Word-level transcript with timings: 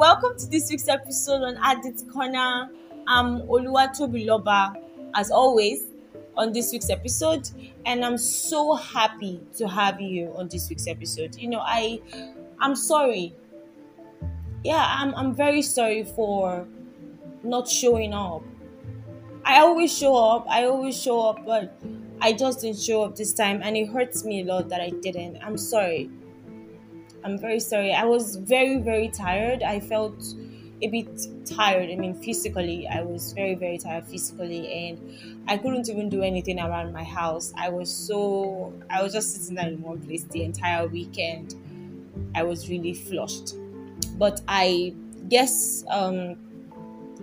welcome 0.00 0.34
to 0.34 0.46
this 0.46 0.70
week's 0.70 0.88
episode 0.88 1.42
on 1.42 1.56
Addit 1.56 2.10
Corner. 2.10 2.70
I'm 3.06 3.42
Oluwatobiloba, 3.42 4.82
as 5.14 5.30
always, 5.30 5.88
on 6.38 6.54
this 6.54 6.72
week's 6.72 6.88
episode, 6.88 7.50
and 7.84 8.02
I'm 8.02 8.16
so 8.16 8.76
happy 8.76 9.42
to 9.58 9.68
have 9.68 10.00
you 10.00 10.32
on 10.38 10.48
this 10.48 10.70
week's 10.70 10.86
episode. 10.86 11.36
You 11.36 11.50
know, 11.50 11.60
I, 11.60 12.00
I'm 12.60 12.74
sorry. 12.74 13.34
Yeah, 14.64 14.82
I'm, 14.88 15.14
I'm 15.16 15.34
very 15.34 15.60
sorry 15.60 16.04
for 16.04 16.66
not 17.42 17.68
showing 17.68 18.14
up. 18.14 18.42
I 19.44 19.58
always 19.58 19.94
show 19.94 20.16
up. 20.16 20.46
I 20.48 20.64
always 20.64 20.98
show 20.98 21.28
up, 21.28 21.44
but 21.44 21.78
I 22.22 22.32
just 22.32 22.62
didn't 22.62 22.78
show 22.78 23.02
up 23.02 23.16
this 23.16 23.34
time, 23.34 23.60
and 23.62 23.76
it 23.76 23.88
hurts 23.88 24.24
me 24.24 24.40
a 24.40 24.44
lot 24.46 24.70
that 24.70 24.80
I 24.80 24.88
didn't. 25.02 25.36
I'm 25.44 25.58
sorry. 25.58 26.08
I'm 27.24 27.38
very 27.38 27.60
sorry. 27.60 27.92
I 27.92 28.04
was 28.04 28.36
very, 28.36 28.78
very 28.78 29.08
tired. 29.08 29.62
I 29.62 29.80
felt 29.80 30.22
a 30.82 30.88
bit 30.88 31.08
tired. 31.44 31.90
I 31.90 31.96
mean, 31.96 32.14
physically, 32.14 32.88
I 32.88 33.02
was 33.02 33.32
very, 33.32 33.54
very 33.54 33.78
tired 33.78 34.04
physically, 34.06 34.72
and 34.72 35.44
I 35.46 35.58
couldn't 35.58 35.88
even 35.88 36.08
do 36.08 36.22
anything 36.22 36.58
around 36.58 36.92
my 36.92 37.04
house. 37.04 37.52
I 37.56 37.68
was 37.68 37.92
so, 37.92 38.72
I 38.88 39.02
was 39.02 39.12
just 39.12 39.34
sitting 39.34 39.56
there 39.56 39.68
in 39.68 39.82
one 39.82 40.00
place 40.00 40.24
the 40.24 40.42
entire 40.44 40.86
weekend. 40.86 41.54
I 42.34 42.42
was 42.42 42.68
really 42.70 42.94
flushed. 42.94 43.54
But 44.16 44.40
I 44.48 44.94
guess 45.28 45.84
um, 45.88 46.36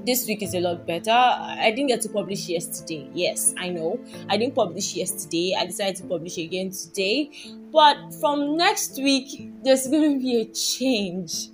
this 0.07 0.25
week 0.25 0.41
is 0.41 0.53
a 0.53 0.61
lot 0.61 0.87
better. 0.87 1.11
I 1.11 1.69
didn't 1.69 1.87
get 1.87 1.99
to 2.03 2.09
publish 2.09 2.47
yesterday. 2.47 3.09
Yes, 3.13 3.53
I 3.57 3.67
know. 3.67 3.99
I 4.29 4.37
didn't 4.37 4.55
publish 4.55 4.95
yesterday. 4.95 5.53
I 5.59 5.65
decided 5.65 5.97
to 5.97 6.03
publish 6.03 6.37
again 6.37 6.71
today. 6.71 7.29
But 7.73 8.13
from 8.21 8.55
next 8.55 8.95
week, 9.03 9.51
there's 9.63 9.85
going 9.87 10.17
to 10.17 10.19
be 10.19 10.41
a 10.41 10.45
change. 10.45 11.49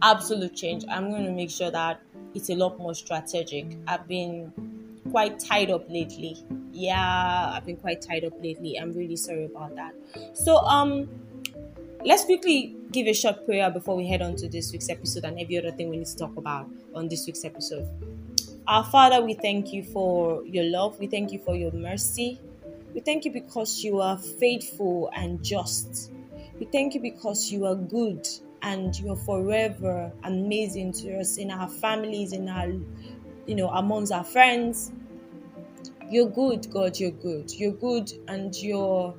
Absolute 0.00 0.56
change. 0.56 0.84
I'm 0.90 1.10
going 1.10 1.26
to 1.26 1.30
make 1.30 1.50
sure 1.50 1.70
that 1.70 2.00
it's 2.34 2.48
a 2.48 2.54
lot 2.54 2.78
more 2.78 2.94
strategic. 2.94 3.76
I've 3.86 4.08
been 4.08 4.50
quite 5.10 5.38
tied 5.38 5.70
up 5.70 5.84
lately. 5.90 6.42
Yeah, 6.72 7.52
I've 7.54 7.66
been 7.66 7.76
quite 7.76 8.00
tied 8.00 8.24
up 8.24 8.32
lately. 8.42 8.78
I'm 8.80 8.94
really 8.94 9.16
sorry 9.16 9.44
about 9.44 9.76
that. 9.76 9.92
So, 10.32 10.56
um, 10.56 11.06
let's 12.02 12.24
quickly 12.24 12.76
give 12.92 13.06
a 13.06 13.14
short 13.14 13.46
prayer 13.46 13.70
before 13.70 13.96
we 13.96 14.06
head 14.06 14.20
on 14.20 14.36
to 14.36 14.48
this 14.48 14.70
week's 14.70 14.90
episode 14.90 15.24
and 15.24 15.40
every 15.40 15.58
other 15.58 15.72
thing 15.72 15.88
we 15.88 15.96
need 15.96 16.06
to 16.06 16.16
talk 16.16 16.36
about 16.36 16.68
on 16.94 17.08
this 17.08 17.26
week's 17.26 17.44
episode. 17.44 17.88
Our 18.68 18.84
Father, 18.84 19.24
we 19.24 19.34
thank 19.34 19.72
you 19.72 19.82
for 19.82 20.44
your 20.44 20.64
love. 20.64 20.98
We 21.00 21.06
thank 21.06 21.32
you 21.32 21.38
for 21.38 21.56
your 21.56 21.72
mercy. 21.72 22.38
We 22.94 23.00
thank 23.00 23.24
you 23.24 23.32
because 23.32 23.82
you 23.82 24.00
are 24.00 24.18
faithful 24.18 25.10
and 25.16 25.42
just. 25.42 26.12
We 26.60 26.66
thank 26.66 26.94
you 26.94 27.00
because 27.00 27.50
you 27.50 27.64
are 27.66 27.74
good 27.74 28.28
and 28.60 28.96
you 28.98 29.10
are 29.10 29.16
forever 29.16 30.12
amazing 30.24 30.92
to 30.92 31.18
us 31.18 31.38
in 31.38 31.50
our 31.50 31.68
families, 31.68 32.32
in 32.32 32.48
our, 32.48 32.68
you 33.46 33.54
know, 33.54 33.68
amongst 33.70 34.12
our 34.12 34.24
friends. 34.24 34.92
You're 36.10 36.28
good, 36.28 36.70
God. 36.70 37.00
You're 37.00 37.10
good. 37.10 37.50
You're 37.52 37.72
good, 37.72 38.12
and 38.28 38.54
you're 38.54 39.14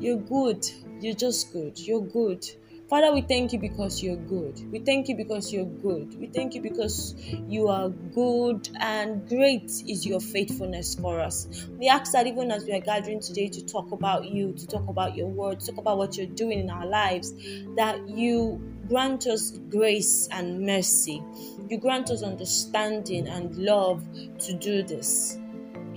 you're 0.00 0.18
good 0.18 0.66
you're 1.00 1.14
just 1.14 1.52
good. 1.52 1.78
You're 1.78 2.02
good. 2.02 2.46
Father, 2.88 3.12
we 3.12 3.22
thank 3.22 3.52
you 3.52 3.58
because 3.58 4.00
you're 4.00 4.16
good. 4.16 4.60
We 4.70 4.78
thank 4.78 5.08
you 5.08 5.16
because 5.16 5.52
you're 5.52 5.64
good. 5.64 6.14
We 6.20 6.28
thank 6.28 6.54
you 6.54 6.62
because 6.62 7.16
you 7.48 7.66
are 7.66 7.88
good 7.88 8.68
and 8.78 9.26
great 9.28 9.82
is 9.88 10.06
your 10.06 10.20
faithfulness 10.20 10.94
for 10.94 11.20
us. 11.20 11.68
We 11.78 11.88
ask 11.88 12.12
that 12.12 12.28
even 12.28 12.52
as 12.52 12.64
we 12.64 12.72
are 12.74 12.80
gathering 12.80 13.20
today 13.20 13.48
to 13.48 13.66
talk 13.66 13.90
about 13.90 14.26
you, 14.26 14.52
to 14.52 14.66
talk 14.68 14.86
about 14.86 15.16
your 15.16 15.26
word, 15.26 15.58
to 15.60 15.66
talk 15.66 15.78
about 15.78 15.98
what 15.98 16.16
you're 16.16 16.26
doing 16.28 16.60
in 16.60 16.70
our 16.70 16.86
lives, 16.86 17.32
that 17.76 18.08
you 18.08 18.62
grant 18.88 19.26
us 19.26 19.58
grace 19.68 20.28
and 20.30 20.64
mercy. 20.64 21.24
You 21.68 21.78
grant 21.78 22.10
us 22.10 22.22
understanding 22.22 23.26
and 23.26 23.56
love 23.56 24.04
to 24.40 24.52
do 24.52 24.84
this. 24.84 25.36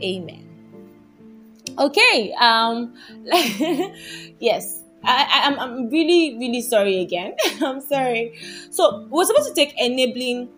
Amen. 0.01 0.47
Okay, 1.77 2.33
um 2.39 2.93
yes 4.39 4.83
I, 5.03 5.41
I'm, 5.45 5.59
I'm 5.59 5.89
really, 5.89 6.37
really 6.37 6.61
sorry 6.61 6.99
again. 6.99 7.35
I'm 7.61 7.81
sorry. 7.81 8.37
So 8.69 9.07
we're 9.09 9.25
supposed 9.25 9.47
to 9.47 9.53
take 9.53 9.73
enabling 9.77 10.49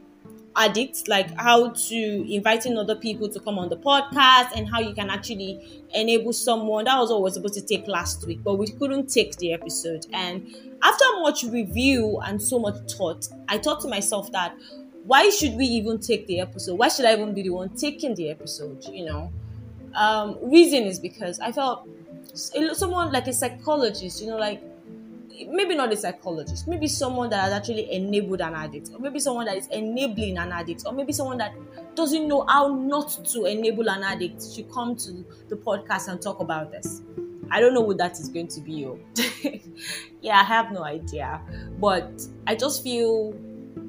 addicts, 0.55 1.07
like 1.07 1.35
how 1.37 1.69
to 1.69 2.33
inviting 2.33 2.77
other 2.77 2.95
people 2.95 3.29
to 3.29 3.39
come 3.39 3.57
on 3.57 3.69
the 3.69 3.77
podcast 3.77 4.49
and 4.55 4.67
how 4.69 4.79
you 4.79 4.93
can 4.93 5.09
actually 5.09 5.83
enable 5.93 6.33
someone. 6.33 6.85
That 6.85 6.97
was 6.97 7.09
what 7.09 7.21
we 7.21 7.29
are 7.29 7.33
supposed 7.33 7.53
to 7.55 7.61
take 7.61 7.87
last 7.87 8.25
week, 8.25 8.43
but 8.43 8.55
we 8.55 8.67
couldn't 8.67 9.07
take 9.07 9.37
the 9.37 9.53
episode. 9.53 10.05
And 10.13 10.45
after 10.83 11.05
much 11.21 11.43
review 11.43 12.19
and 12.25 12.41
so 12.41 12.59
much 12.59 12.75
thought, 12.91 13.27
I 13.47 13.57
thought 13.57 13.81
to 13.81 13.87
myself 13.87 14.31
that 14.31 14.55
why 15.03 15.29
should 15.29 15.53
we 15.55 15.65
even 15.65 15.99
take 15.99 16.27
the 16.27 16.39
episode? 16.39 16.77
Why 16.77 16.87
should 16.89 17.05
I 17.05 17.13
even 17.13 17.33
be 17.33 17.43
the 17.43 17.49
one 17.49 17.69
taking 17.75 18.15
the 18.15 18.29
episode? 18.29 18.85
You 18.85 19.05
know, 19.05 19.31
um, 19.95 20.37
reason 20.41 20.83
is 20.83 20.99
because 20.99 21.39
I 21.39 21.51
felt 21.51 21.87
someone 22.33 23.11
like 23.11 23.27
a 23.27 23.33
psychologist, 23.33 24.21
you 24.21 24.27
know, 24.27 24.37
like 24.37 24.61
maybe 25.49 25.75
not 25.75 25.91
a 25.91 25.97
psychologist, 25.97 26.67
maybe 26.67 26.87
someone 26.87 27.29
that 27.29 27.41
has 27.41 27.53
actually 27.53 27.91
enabled 27.91 28.41
an 28.41 28.53
addict, 28.53 28.89
or 28.93 28.99
maybe 28.99 29.19
someone 29.19 29.45
that 29.45 29.57
is 29.57 29.67
enabling 29.67 30.37
an 30.37 30.51
addict, 30.51 30.83
or 30.85 30.93
maybe 30.93 31.13
someone 31.13 31.37
that 31.37 31.53
doesn't 31.95 32.27
know 32.27 32.45
how 32.47 32.67
not 32.67 33.09
to 33.25 33.45
enable 33.45 33.89
an 33.89 34.03
addict 34.03 34.43
should 34.53 34.71
come 34.71 34.95
to 34.95 35.25
the 35.49 35.55
podcast 35.55 36.07
and 36.07 36.21
talk 36.21 36.39
about 36.39 36.71
this. 36.71 37.01
I 37.49 37.59
don't 37.59 37.73
know 37.73 37.81
what 37.81 37.97
that 37.97 38.13
is 38.19 38.29
going 38.29 38.47
to 38.47 38.61
be. 38.61 38.87
Yeah, 40.21 40.39
I 40.39 40.43
have 40.43 40.71
no 40.71 40.83
idea, 40.83 41.41
but 41.79 42.21
I 42.45 42.53
just 42.53 42.83
feel 42.83 43.33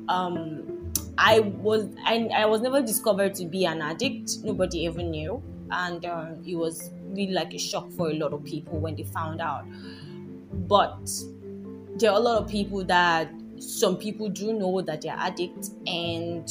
um, 0.09 0.93
I 1.19 1.41
was 1.41 1.87
I, 2.07 2.29
I 2.35 2.47
was 2.47 2.63
never 2.63 2.81
discovered 2.81 3.35
to 3.35 3.45
be 3.45 3.67
an 3.67 3.83
addict. 3.83 4.39
Nobody 4.43 4.87
ever 4.87 5.03
knew, 5.03 5.43
and 5.71 6.05
uh, 6.05 6.31
it 6.47 6.57
was 6.57 6.91
really 7.13 7.33
like 7.33 7.55
a 7.55 7.59
shock 7.59 7.91
for 7.93 8.11
a 8.11 8.15
lot 8.15 8.33
of 8.33 8.45
people 8.45 8.79
when 8.79 8.97
they 8.97 9.05
found 9.05 9.41
out. 9.41 9.65
But 10.53 11.11
there 11.97 12.11
are 12.11 12.17
a 12.17 12.21
lot 12.21 12.43
of 12.43 12.49
people 12.49 12.85
that 12.85 13.31
some 13.59 13.97
people 13.97 14.29
do 14.29 14.53
know 14.53 14.81
that 14.81 15.03
they're 15.03 15.17
addicts 15.17 15.71
and 15.87 16.51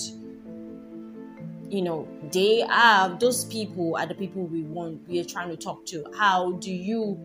you 1.69 1.81
know 1.81 2.07
they 2.31 2.63
are 2.63 3.09
those 3.19 3.45
people 3.45 3.95
are 3.97 4.05
the 4.05 4.15
people 4.15 4.45
we 4.45 4.63
want 4.63 5.07
we 5.07 5.19
are 5.19 5.25
trying 5.25 5.49
to 5.49 5.57
talk 5.57 5.85
to. 5.87 6.05
How 6.17 6.53
do 6.53 6.71
you 6.71 7.17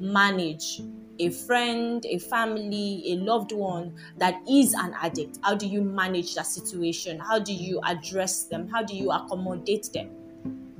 manage 0.00 0.80
a 1.18 1.30
friend 1.30 2.04
a 2.06 2.18
family 2.18 3.02
a 3.12 3.16
loved 3.16 3.52
one 3.52 3.94
that 4.18 4.40
is 4.48 4.74
an 4.74 4.94
addict? 5.00 5.38
How 5.42 5.54
do 5.54 5.66
you 5.66 5.82
manage 5.82 6.34
that 6.34 6.46
situation? 6.46 7.18
How 7.18 7.38
do 7.38 7.52
you 7.52 7.80
address 7.84 8.44
them? 8.44 8.68
How 8.68 8.82
do 8.82 8.96
you 8.96 9.10
accommodate 9.10 9.90
them 9.92 10.10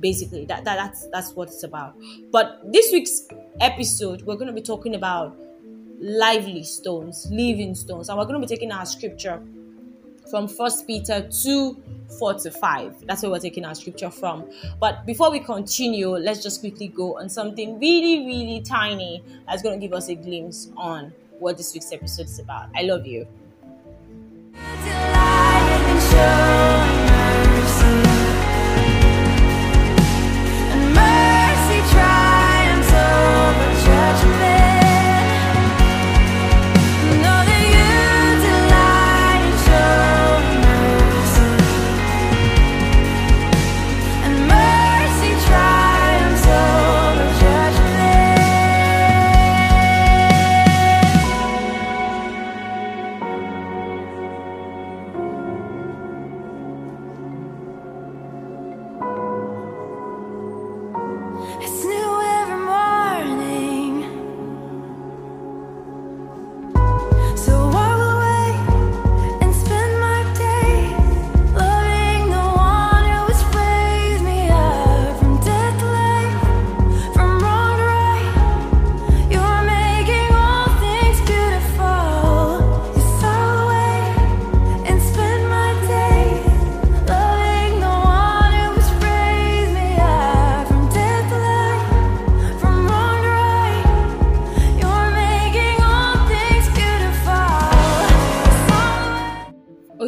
basically 0.03 0.45
that, 0.45 0.63
that 0.65 0.75
that's 0.75 1.07
that's 1.07 1.31
what 1.31 1.47
it's 1.47 1.63
about. 1.63 1.95
But 2.31 2.59
this 2.71 2.91
week's 2.91 3.25
episode 3.59 4.21
we're 4.23 4.35
going 4.35 4.47
to 4.47 4.53
be 4.53 4.61
talking 4.61 4.93
about 4.93 5.35
lively 5.99 6.63
stones 6.63 7.27
living 7.31 7.73
stones. 7.73 8.09
And 8.09 8.19
we're 8.19 8.25
going 8.25 8.39
to 8.39 8.47
be 8.47 8.53
taking 8.53 8.71
our 8.71 8.85
scripture 8.85 9.41
from 10.29 10.47
first 10.47 10.87
peter 10.87 11.27
2 11.29 11.83
4 12.17 12.33
to 12.35 12.51
5 12.51 13.05
that's 13.07 13.21
where 13.23 13.31
we're 13.31 13.39
taking 13.39 13.65
our 13.65 13.75
scripture 13.75 14.09
from. 14.09 14.49
But 14.79 15.05
before 15.05 15.31
we 15.31 15.39
continue 15.39 16.09
let's 16.09 16.43
just 16.43 16.59
quickly 16.61 16.87
go 16.87 17.17
on 17.19 17.29
something 17.29 17.79
really 17.79 18.25
really 18.25 18.61
tiny 18.61 19.23
that's 19.47 19.61
going 19.61 19.79
to 19.79 19.85
give 19.85 19.95
us 19.95 20.09
a 20.09 20.15
glimpse 20.15 20.69
on 20.77 21.13
what 21.39 21.57
this 21.57 21.73
week's 21.73 21.91
episode 21.91 22.27
is 22.27 22.39
about. 22.39 22.69
I 22.75 22.83
love 22.83 23.05
you 23.05 23.27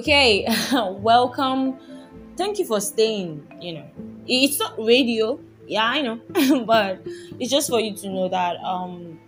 Hey, 0.03 0.45
welcome. 0.74 1.77
Thank 2.38 2.59
you 2.59 2.65
for 2.65 2.81
staying. 2.81 3.47
You 3.62 3.74
know, 3.75 3.89
it's 4.27 4.59
not 4.59 4.77
radio. 4.77 5.39
Yeah, 5.68 5.86
I 5.86 6.01
know, 6.01 6.19
but 6.65 7.01
it's 7.39 7.50
just 7.51 7.69
for 7.69 7.80
you 7.80 7.95
to 7.95 8.09
know 8.09 8.30
that 8.30 8.57
um, 8.63 9.19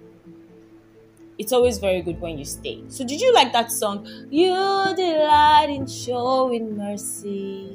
it's 1.37 1.51
always 1.51 1.77
very 1.77 2.01
good 2.01 2.19
when 2.19 2.37
you 2.37 2.45
stay. 2.45 2.83
So, 2.87 3.05
did 3.05 3.21
you 3.21 3.33
like 3.33 3.53
that 3.53 3.71
song? 3.71 4.07
You 4.29 4.53
delight 4.95 5.67
in 5.69 5.87
showing 5.87 6.75
mercy. 6.75 7.69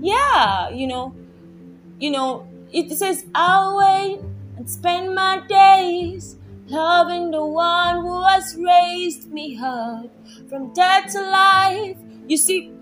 Yeah, 0.00 0.68
you 0.70 0.86
know, 0.86 1.14
you 1.98 2.10
know, 2.10 2.46
it 2.72 2.90
says, 2.96 3.26
I'll 3.34 3.78
wait 3.78 4.20
and 4.56 4.68
spend 4.70 5.14
my 5.14 5.42
days 5.48 6.36
loving 6.68 7.30
the 7.32 7.44
one 7.44 8.02
who 8.02 8.24
has 8.24 8.56
raised 8.58 9.30
me 9.32 9.58
up 9.62 10.10
from 10.48 10.72
death 10.72 11.12
to 11.12 11.20
life. 11.20 11.96
You 12.26 12.36
see, 12.36 12.72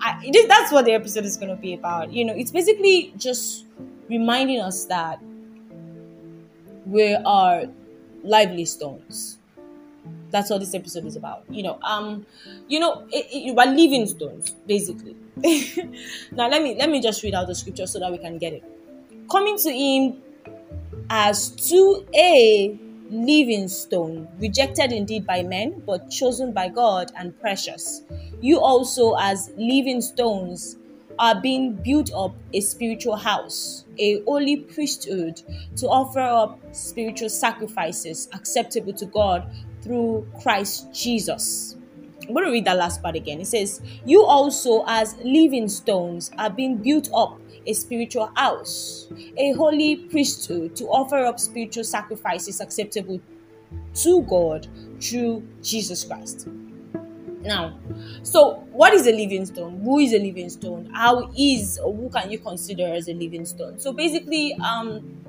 I, 0.00 0.30
that's 0.48 0.72
what 0.72 0.84
the 0.84 0.92
episode 0.92 1.24
is 1.24 1.36
going 1.36 1.48
to 1.48 1.56
be 1.56 1.74
about. 1.74 2.12
You 2.12 2.24
know, 2.24 2.34
it's 2.34 2.50
basically 2.50 3.12
just 3.16 3.66
reminding 4.08 4.60
us 4.60 4.84
that 4.86 5.20
we 6.86 7.14
are 7.14 7.64
lively 8.22 8.64
stones. 8.64 9.38
That's 10.30 10.50
what 10.50 10.60
this 10.60 10.74
episode 10.74 11.04
is 11.06 11.16
about. 11.16 11.44
You 11.48 11.62
know, 11.62 11.78
um, 11.82 12.26
you 12.68 12.80
know, 12.80 13.06
it, 13.10 13.26
it, 13.30 13.54
we're 13.54 13.72
living 13.72 14.06
stones, 14.06 14.50
basically. 14.66 15.16
now 16.32 16.48
let 16.48 16.62
me 16.62 16.76
let 16.76 16.90
me 16.90 17.00
just 17.00 17.22
read 17.22 17.34
out 17.34 17.46
the 17.46 17.54
scripture 17.54 17.86
so 17.86 18.00
that 18.00 18.10
we 18.10 18.18
can 18.18 18.38
get 18.38 18.52
it. 18.52 18.64
Coming 19.30 19.56
to 19.58 19.70
him 19.70 20.22
as 21.08 21.50
to 21.70 22.06
a 22.14 22.78
living 23.14 23.68
stone, 23.68 24.28
rejected 24.38 24.92
indeed 24.92 25.26
by 25.26 25.42
men, 25.42 25.82
but 25.86 26.10
chosen 26.10 26.52
by 26.52 26.68
God 26.68 27.12
and 27.16 27.38
precious. 27.40 28.02
You 28.40 28.60
also, 28.60 29.14
as 29.14 29.50
living 29.56 30.00
stones, 30.00 30.76
are 31.18 31.40
being 31.40 31.74
built 31.74 32.12
up 32.12 32.34
a 32.52 32.60
spiritual 32.60 33.16
house, 33.16 33.84
a 33.98 34.20
holy 34.22 34.56
priesthood 34.56 35.40
to 35.76 35.86
offer 35.86 36.20
up 36.20 36.58
spiritual 36.72 37.28
sacrifices 37.28 38.28
acceptable 38.32 38.92
to 38.92 39.06
God 39.06 39.48
through 39.82 40.26
Christ 40.42 40.92
Jesus. 40.92 41.76
I'm 42.26 42.32
going 42.32 42.46
to 42.46 42.52
read 42.52 42.64
that 42.64 42.78
last 42.78 43.02
part 43.02 43.16
again. 43.16 43.40
It 43.40 43.46
says, 43.46 43.82
You 44.06 44.24
also, 44.24 44.82
as 44.86 45.14
living 45.22 45.68
stones, 45.68 46.30
are 46.38 46.50
being 46.50 46.78
built 46.78 47.10
up 47.14 47.38
a 47.66 47.72
spiritual 47.72 48.30
house, 48.34 49.08
a 49.36 49.52
holy 49.52 49.96
priesthood 49.96 50.76
to 50.76 50.84
offer 50.86 51.24
up 51.24 51.40
spiritual 51.40 51.84
sacrifices 51.84 52.60
acceptable 52.60 53.20
to 53.94 54.22
God 54.22 54.66
through 55.00 55.46
Jesus 55.62 56.04
Christ. 56.04 56.48
Now, 57.42 57.78
so 58.22 58.64
what 58.72 58.94
is 58.94 59.06
a 59.06 59.12
living 59.12 59.44
stone? 59.44 59.80
Who 59.80 59.98
is 59.98 60.14
a 60.14 60.18
living 60.18 60.48
stone? 60.48 60.90
How 60.94 61.30
is 61.36 61.78
or 61.78 61.94
who 61.94 62.08
can 62.08 62.30
you 62.30 62.38
consider 62.38 62.86
as 62.86 63.08
a 63.08 63.12
living 63.12 63.44
stone? 63.44 63.78
So 63.78 63.92
basically, 63.92 64.54
um, 64.54 65.20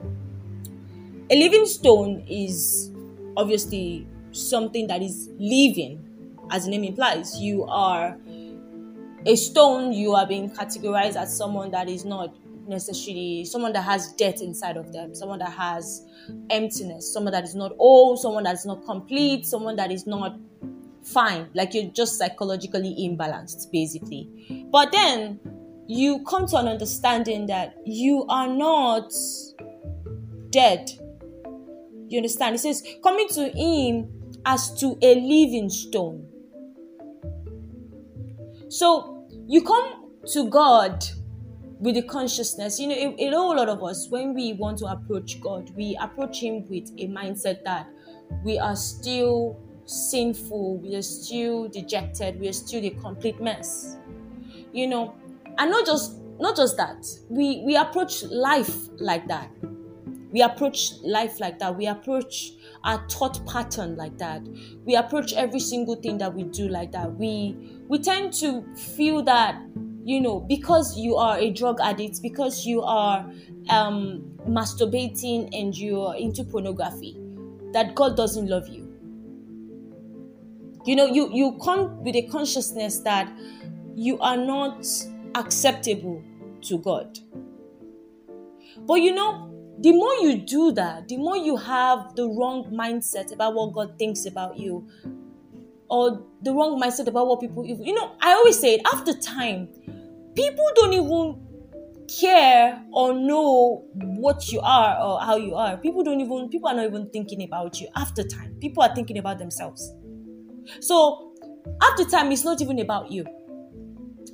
a 1.29 1.35
living 1.35 1.65
stone 1.65 2.23
is 2.29 2.91
obviously 3.35 4.07
something 4.31 4.87
that 4.87 5.01
is 5.01 5.29
living, 5.37 5.99
as 6.51 6.65
the 6.65 6.71
name 6.71 6.85
implies. 6.85 7.39
You 7.41 7.65
are 7.65 8.17
a 9.25 9.35
stone, 9.35 9.91
you 9.91 10.13
are 10.13 10.27
being 10.27 10.51
categorized 10.51 11.15
as 11.15 11.35
someone 11.35 11.71
that 11.71 11.89
is 11.89 12.05
not 12.05 12.35
necessarily 12.67 13.45
someone 13.45 13.73
that 13.73 13.83
has 13.83 14.13
death 14.13 14.41
inside 14.41 14.77
of 14.77 14.91
them, 14.91 15.13
someone 15.13 15.39
that 15.39 15.51
has 15.51 16.03
emptiness, 16.49 17.11
someone 17.11 17.31
that 17.31 17.43
is 17.43 17.55
not 17.55 17.71
whole, 17.77 18.17
someone 18.17 18.43
that 18.43 18.55
is 18.55 18.65
not 18.65 18.83
complete, 18.85 19.45
someone 19.45 19.75
that 19.75 19.91
is 19.91 20.07
not 20.07 20.37
fine, 21.03 21.47
like 21.53 21.73
you're 21.73 21.91
just 21.91 22.17
psychologically 22.17 22.95
imbalanced, 22.99 23.71
basically. 23.71 24.65
But 24.71 24.91
then 24.91 25.39
you 25.87 26.23
come 26.23 26.47
to 26.47 26.57
an 26.57 26.67
understanding 26.67 27.45
that 27.47 27.75
you 27.85 28.25
are 28.27 28.47
not 28.47 29.11
dead. 30.49 30.89
You 32.07 32.17
understand? 32.17 32.55
It 32.55 32.59
says, 32.59 32.83
coming 33.03 33.27
to 33.29 33.49
him 33.49 34.11
as 34.45 34.73
to 34.79 34.97
a 35.01 35.15
living 35.15 35.69
stone. 35.69 36.27
So 38.69 39.14
you 39.47 39.61
come 39.61 40.09
to 40.33 40.49
God 40.49 41.03
with 41.79 41.95
the 41.95 42.03
consciousness. 42.03 42.79
You 42.79 42.87
know, 42.87 42.95
a, 42.95 43.27
a 43.27 43.31
whole 43.31 43.55
lot 43.55 43.69
of 43.69 43.83
us, 43.83 44.07
when 44.09 44.33
we 44.33 44.53
want 44.53 44.79
to 44.79 44.85
approach 44.85 45.39
God, 45.41 45.69
we 45.75 45.97
approach 46.01 46.41
Him 46.41 46.67
with 46.67 46.89
a 46.97 47.07
mindset 47.07 47.63
that 47.63 47.87
we 48.43 48.57
are 48.57 48.75
still 48.75 49.59
sinful, 49.85 50.77
we 50.79 50.95
are 50.95 51.01
still 51.01 51.67
dejected, 51.67 52.39
we 52.39 52.47
are 52.47 52.53
still 52.53 52.83
a 52.83 52.89
complete 52.89 53.39
mess. 53.41 53.97
You 54.73 54.87
know, 54.87 55.15
and 55.57 55.71
not 55.71 55.85
just 55.85 56.17
not 56.39 56.55
just 56.55 56.75
that, 56.77 57.05
we 57.29 57.61
we 57.65 57.75
approach 57.75 58.23
life 58.23 58.89
like 58.97 59.27
that. 59.27 59.49
We 60.31 60.41
approach 60.41 60.95
life 61.01 61.39
like 61.39 61.59
that. 61.59 61.77
We 61.77 61.87
approach 61.87 62.51
our 62.83 63.07
thought 63.07 63.45
pattern 63.47 63.95
like 63.95 64.17
that. 64.17 64.41
We 64.83 64.95
approach 64.95 65.31
every 65.31 65.61
single 65.61 65.95
thing 65.95 66.17
that 66.17 66.33
we 66.33 66.43
do 66.43 66.67
like 66.67 66.91
that. 66.91 67.15
We 67.15 67.74
we 67.87 67.99
tend 67.99 68.33
to 68.33 68.63
feel 68.75 69.23
that 69.23 69.61
you 70.03 70.21
know 70.21 70.39
because 70.39 70.97
you 70.97 71.15
are 71.15 71.37
a 71.37 71.51
drug 71.51 71.79
addict, 71.81 72.21
because 72.21 72.65
you 72.65 72.81
are 72.81 73.29
um, 73.69 74.37
masturbating 74.47 75.49
and 75.53 75.77
you're 75.77 76.15
into 76.15 76.43
pornography, 76.43 77.17
that 77.73 77.95
God 77.95 78.15
doesn't 78.15 78.47
love 78.47 78.67
you. 78.67 78.83
You 80.85 80.95
know 80.95 81.05
you 81.05 81.31
you 81.33 81.57
come 81.63 82.03
with 82.03 82.15
a 82.15 82.23
consciousness 82.23 82.99
that 82.99 83.31
you 83.95 84.19
are 84.19 84.37
not 84.37 84.85
acceptable 85.35 86.23
to 86.61 86.77
god. 86.79 87.19
But 88.85 88.95
you 88.95 89.13
know 89.13 89.51
the 89.79 89.91
more 89.91 90.13
you 90.21 90.37
do 90.37 90.71
that 90.71 91.07
the 91.09 91.17
more 91.17 91.35
you 91.35 91.57
have 91.57 92.15
the 92.15 92.27
wrong 92.29 92.65
mindset 92.71 93.33
about 93.33 93.53
what 93.53 93.73
god 93.73 93.97
thinks 93.99 94.25
about 94.25 94.57
you 94.57 94.87
or 95.89 96.25
the 96.41 96.51
wrong 96.51 96.81
mindset 96.81 97.07
about 97.07 97.27
what 97.27 97.39
people 97.39 97.65
you 97.65 97.93
know 97.93 98.15
i 98.21 98.31
always 98.31 98.59
say 98.59 98.75
it 98.75 98.81
after 98.93 99.13
time. 99.13 99.67
People 100.35 100.65
don't 100.75 100.93
even 100.93 101.41
care 102.07 102.83
or 102.91 103.13
know 103.13 103.85
what 103.93 104.51
you 104.51 104.59
are 104.61 105.01
or 105.01 105.21
how 105.21 105.37
you 105.37 105.55
are. 105.55 105.77
People 105.77 106.03
don't 106.03 106.19
even 106.19 106.49
people 106.49 106.67
are 106.67 106.75
not 106.75 106.85
even 106.85 107.09
thinking 107.09 107.43
about 107.43 107.79
you. 107.79 107.87
After 107.95 108.23
time. 108.23 108.55
People 108.59 108.83
are 108.83 108.93
thinking 108.93 109.17
about 109.17 109.39
themselves. 109.39 109.93
So 110.81 111.33
after 111.81 112.05
time 112.05 112.31
it's 112.31 112.43
not 112.43 112.61
even 112.61 112.79
about 112.79 113.11
you. 113.11 113.25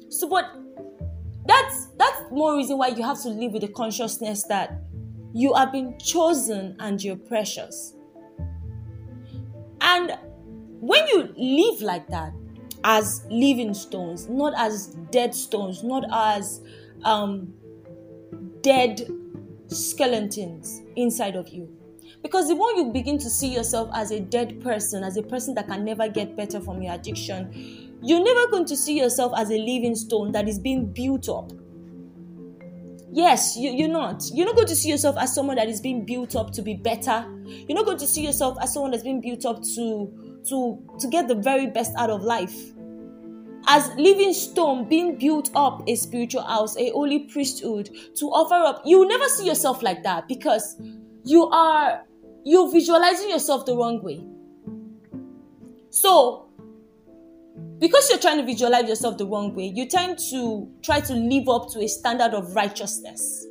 So 0.10 0.28
but 0.28 0.46
that's 1.46 1.88
that's 1.98 2.32
more 2.32 2.56
reason 2.56 2.78
why 2.78 2.88
you 2.88 3.04
have 3.04 3.22
to 3.22 3.30
live 3.30 3.52
with 3.52 3.62
the 3.62 3.68
consciousness 3.70 4.44
that 4.50 4.82
you 5.34 5.54
have 5.54 5.72
been 5.72 5.98
chosen 6.00 6.76
and 6.80 7.02
you're 7.02 7.16
precious. 7.16 7.94
And 9.82 10.18
when 10.82 11.08
you 11.08 11.34
live 11.38 11.82
like 11.82 12.08
that, 12.08 12.34
as 12.84 13.24
living 13.30 13.74
stones, 13.76 14.28
not 14.28 14.54
as 14.58 14.88
dead 15.12 15.36
stones, 15.36 15.84
not 15.84 16.04
as 16.12 16.60
um, 17.04 17.54
dead 18.62 19.08
skeletons 19.68 20.82
inside 20.96 21.36
of 21.36 21.48
you, 21.50 21.70
because 22.24 22.48
the 22.48 22.56
more 22.56 22.72
you 22.72 22.92
begin 22.92 23.20
to 23.20 23.30
see 23.30 23.54
yourself 23.54 23.92
as 23.94 24.10
a 24.10 24.20
dead 24.20 24.60
person, 24.60 25.04
as 25.04 25.18
a 25.18 25.22
person 25.22 25.54
that 25.54 25.68
can 25.68 25.86
never 25.86 26.10
get 26.10 26.36
better 26.36 26.60
from 26.60 26.82
your 26.82 26.96
addiction, 26.96 28.00
you're 28.02 28.24
never 28.24 28.50
going 28.50 28.66
to 28.66 28.76
see 28.76 29.00
yourself 29.00 29.34
as 29.38 29.52
a 29.52 29.58
living 29.58 29.94
stone 29.94 30.32
that 30.32 30.48
is 30.50 30.58
being 30.58 30.92
built 30.92 31.30
up. 31.30 31.52
Yes, 33.14 33.56
you, 33.56 33.86
are 33.86 33.88
not. 33.88 34.24
You're 34.34 34.48
not 34.48 34.56
going 34.56 34.68
to 34.68 34.76
see 34.76 34.90
yourself 34.90 35.18
as 35.20 35.36
someone 35.36 35.58
that 35.58 35.68
is 35.68 35.80
being 35.80 36.06
built 36.06 36.36
up 36.36 36.52
to 36.54 36.64
be 36.64 36.74
better. 36.74 37.24
You're 37.46 37.76
not 37.76 37.86
going 37.86 38.00
to 38.00 38.08
see 38.08 38.26
yourself 38.26 38.58
as 38.60 38.74
someone 38.74 38.90
that's 38.90 39.04
being 39.04 39.22
built 39.22 39.46
up 39.46 39.62
to 39.76 40.31
to 40.50 40.82
to 41.00 41.08
get 41.08 41.28
the 41.28 41.36
very 41.36 41.68
best 41.68 41.94
out 41.98 42.10
of 42.10 42.22
life. 42.24 42.56
As 43.68 43.90
living 43.96 44.34
stone 44.34 44.90
being 44.90 45.18
built 45.18 45.52
up 45.54 45.84
a 45.88 45.96
spiritual 45.96 46.42
house, 46.42 46.76
a 46.78 46.90
holy 46.92 47.20
priesthood 47.20 47.90
to 48.16 48.26
offer 48.28 48.56
up, 48.56 48.82
you 48.86 49.08
never 49.08 49.26
see 49.26 49.46
yourself 49.46 49.84
like 49.84 50.02
that 50.04 50.28
because 50.28 50.82
you 51.24 51.46
are 51.50 52.04
you're 52.44 52.72
visualizing 52.72 53.30
yourself 53.30 53.66
the 53.66 53.76
wrong 53.76 54.02
way. 54.02 54.26
So, 55.92 56.48
because 57.78 58.10
you're 58.10 58.20
trying 58.20 58.38
to 58.38 58.44
visualize 58.44 58.88
yourself 58.88 59.18
the 59.18 59.26
wrong 59.26 59.54
way, 59.54 59.72
you 59.76 59.88
tend 59.88 60.18
to 60.32 60.72
try 60.82 61.02
to 61.02 61.14
live 61.14 61.50
up 61.50 61.70
to 61.74 61.82
a 61.82 61.88
standard 61.88 62.34
of 62.34 62.56
righteousness. 62.56 63.46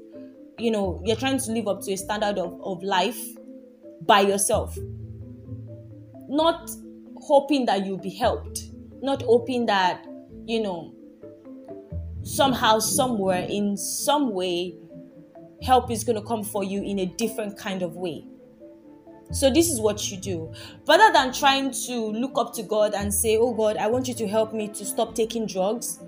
You 0.59 0.71
know, 0.71 1.03
you're 1.05 1.17
trying 1.17 1.39
to 1.39 1.53
live 1.53 1.69
up 1.69 1.83
to 1.83 1.93
a 1.93 1.97
standard 1.97 2.39
of, 2.39 2.61
of 2.63 2.83
life 2.83 3.19
by 4.03 4.21
yourself. 4.21 4.77
Not 6.31 6.71
hoping 7.21 7.67
that 7.67 7.85
you'll 7.85 7.99
be 7.99 8.11
helped. 8.11 8.71
Not 9.03 9.23
hoping 9.23 9.67
that, 9.67 10.07
you 10.47 10.63
know, 10.63 10.95
somehow, 12.23 12.79
somewhere, 12.79 13.47
in 13.49 13.77
some 13.77 14.33
way, 14.33 14.77
help 15.63 15.91
is 15.91 16.05
going 16.05 16.17
to 16.17 16.27
come 16.27 16.45
for 16.45 16.65
you 16.65 16.83
in 16.83 17.01
a 17.01 17.07
different 17.07 17.59
kind 17.59 17.83
of 17.83 17.97
way 17.97 18.25
So 19.33 19.51
this 19.51 19.71
is 19.71 19.81
what 19.81 20.11
you 20.11 20.17
do. 20.17 20.53
Rather 20.89 21.13
than 21.13 21.33
trying 21.33 21.71
to 21.87 21.95
look 22.13 22.33
up 22.37 22.53
to 22.55 22.63
God 22.63 22.95
and 22.95 23.13
say, 23.15 23.37
"Oh 23.37 23.53
God, 23.53 23.77
I 23.77 23.87
want 23.87 24.09
you 24.09 24.15
to 24.15 24.27
help 24.29 24.53
me 24.53 24.69
to 24.69 24.85
stop 24.85 25.15
taking 25.15 25.47
drugs." 25.47 26.01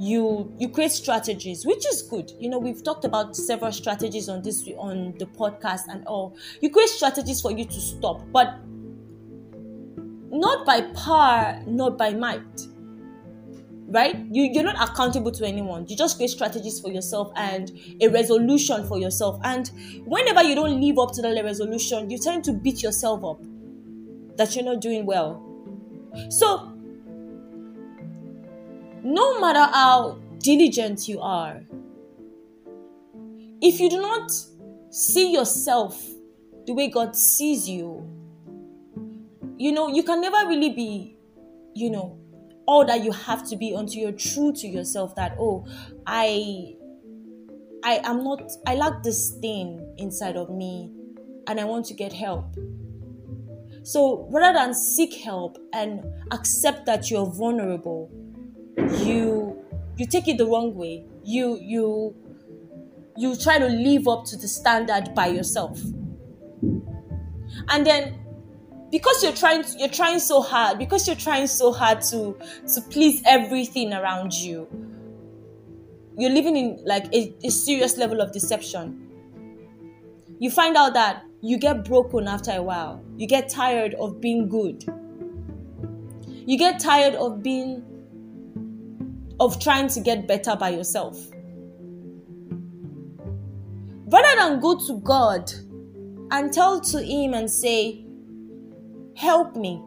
You 0.00 0.52
you 0.58 0.68
create 0.68 0.92
strategies, 0.92 1.64
which 1.66 1.86
is 1.88 2.02
good. 2.02 2.32
You 2.38 2.50
know, 2.50 2.58
we've 2.58 2.82
talked 2.84 3.04
about 3.04 3.36
several 3.36 3.72
strategies 3.72 4.28
on 4.28 4.42
this 4.42 4.68
on 4.78 5.14
the 5.18 5.26
podcast 5.26 5.88
and 5.88 6.06
all. 6.06 6.36
You 6.60 6.70
create 6.70 6.90
strategies 6.90 7.40
for 7.40 7.52
you 7.52 7.64
to 7.64 7.80
stop, 7.80 8.22
but 8.32 8.54
not 10.30 10.66
by 10.66 10.82
power, 10.82 11.62
not 11.66 11.98
by 11.98 12.12
might 12.12 12.66
right? 13.88 14.16
You, 14.30 14.50
you're 14.52 14.64
not 14.64 14.90
accountable 14.90 15.32
to 15.32 15.46
anyone. 15.46 15.86
You 15.88 15.96
just 15.96 16.16
create 16.16 16.30
strategies 16.30 16.78
for 16.80 16.90
yourself 16.90 17.32
and 17.36 17.72
a 18.00 18.08
resolution 18.08 18.86
for 18.86 18.98
yourself. 18.98 19.40
And 19.42 19.70
whenever 20.04 20.42
you 20.42 20.54
don't 20.54 20.80
live 20.80 20.98
up 20.98 21.12
to 21.14 21.22
that 21.22 21.42
resolution 21.42 22.10
you 22.10 22.18
tend 22.18 22.44
to 22.44 22.52
beat 22.52 22.82
yourself 22.82 23.24
up 23.24 23.40
that 24.36 24.54
you're 24.54 24.64
not 24.64 24.80
doing 24.80 25.06
well. 25.06 25.42
So 26.28 26.72
no 29.02 29.40
matter 29.40 29.60
how 29.72 30.18
diligent 30.38 31.08
you 31.08 31.20
are 31.20 31.62
if 33.60 33.80
you 33.80 33.90
do 33.90 34.00
not 34.00 34.30
see 34.90 35.32
yourself 35.32 36.04
the 36.66 36.72
way 36.72 36.88
god 36.88 37.16
sees 37.16 37.68
you 37.68 38.17
you 39.58 39.72
know 39.72 39.88
you 39.88 40.02
can 40.02 40.20
never 40.20 40.48
really 40.48 40.70
be 40.70 41.16
you 41.74 41.90
know 41.90 42.18
all 42.66 42.84
that 42.84 43.02
you 43.02 43.12
have 43.12 43.46
to 43.48 43.56
be 43.56 43.72
until 43.74 44.00
you're 44.02 44.12
true 44.12 44.52
to 44.52 44.66
yourself 44.66 45.14
that 45.16 45.36
oh 45.38 45.66
i 46.06 46.74
i 47.84 48.00
am 48.04 48.22
not 48.22 48.40
i 48.66 48.74
lack 48.74 49.02
this 49.02 49.36
thing 49.40 49.94
inside 49.98 50.36
of 50.36 50.50
me 50.50 50.92
and 51.46 51.58
i 51.58 51.64
want 51.64 51.84
to 51.86 51.94
get 51.94 52.12
help. 52.12 52.54
So 53.82 54.28
rather 54.30 54.58
than 54.58 54.74
seek 54.74 55.14
help 55.14 55.56
and 55.72 56.04
accept 56.30 56.84
that 56.84 57.10
you're 57.10 57.24
vulnerable 57.24 58.10
you 58.76 59.56
you 59.96 60.06
take 60.06 60.28
it 60.28 60.38
the 60.38 60.46
wrong 60.46 60.74
way. 60.74 61.04
You 61.24 61.58
you 61.60 62.14
you 63.16 63.36
try 63.36 63.58
to 63.58 63.66
live 63.66 64.06
up 64.06 64.24
to 64.26 64.36
the 64.36 64.46
standard 64.46 65.14
by 65.14 65.26
yourself. 65.26 65.80
And 67.68 67.84
then 67.84 68.20
because 68.90 69.22
you're 69.22 69.32
trying 69.32 69.62
to, 69.62 69.78
you're 69.78 69.88
trying 69.88 70.18
so 70.18 70.40
hard 70.40 70.78
because 70.78 71.06
you're 71.06 71.16
trying 71.16 71.46
so 71.46 71.72
hard 71.72 72.00
to 72.00 72.36
to 72.74 72.80
please 72.90 73.22
everything 73.26 73.92
around 73.92 74.32
you 74.32 74.66
you're 76.18 76.30
living 76.30 76.56
in 76.56 76.80
like 76.84 77.04
a, 77.14 77.32
a 77.44 77.50
serious 77.50 77.96
level 77.96 78.20
of 78.20 78.32
deception. 78.32 79.06
You 80.40 80.50
find 80.50 80.76
out 80.76 80.94
that 80.94 81.24
you 81.40 81.58
get 81.58 81.84
broken 81.84 82.26
after 82.26 82.50
a 82.50 82.62
while. 82.62 83.02
You 83.16 83.28
get 83.28 83.48
tired 83.48 83.94
of 83.94 84.20
being 84.20 84.48
good. 84.48 84.84
You 86.26 86.58
get 86.58 86.80
tired 86.80 87.14
of 87.14 87.42
being 87.42 87.84
of 89.38 89.60
trying 89.60 89.86
to 89.88 90.00
get 90.00 90.26
better 90.26 90.56
by 90.56 90.70
yourself. 90.70 91.16
Rather 94.10 94.40
than 94.40 94.58
go 94.60 94.76
to 94.86 95.00
god 95.04 95.52
and 96.32 96.52
tell 96.52 96.80
to 96.80 97.00
him 97.00 97.34
and 97.34 97.48
say 97.48 98.04
Help 99.18 99.56
me. 99.56 99.82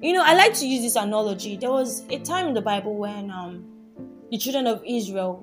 You 0.00 0.12
know, 0.12 0.22
I 0.24 0.34
like 0.34 0.54
to 0.54 0.66
use 0.66 0.82
this 0.82 0.94
analogy. 0.94 1.56
There 1.56 1.72
was 1.72 2.04
a 2.10 2.20
time 2.20 2.46
in 2.46 2.54
the 2.54 2.62
Bible 2.62 2.96
when 2.96 3.28
um, 3.28 3.64
the 4.30 4.38
children 4.38 4.68
of 4.68 4.80
Israel 4.86 5.42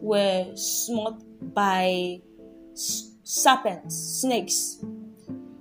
were 0.00 0.46
smote 0.54 1.20
by 1.52 2.20
serpents, 2.74 4.20
snakes. 4.20 4.84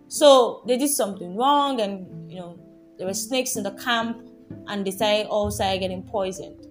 So 0.08 0.64
they 0.68 0.78
did 0.78 0.90
something 0.90 1.36
wrong, 1.36 1.82
and 1.82 2.32
you 2.32 2.40
know, 2.40 2.60
there 3.00 3.08
were 3.08 3.16
snakes 3.16 3.56
in 3.56 3.64
the 3.64 3.72
camp, 3.72 4.30
and 4.68 4.86
they 4.86 4.92
started 4.92 5.26
all 5.28 5.50
started 5.50 5.80
getting 5.80 6.04
poisoned. 6.04 6.68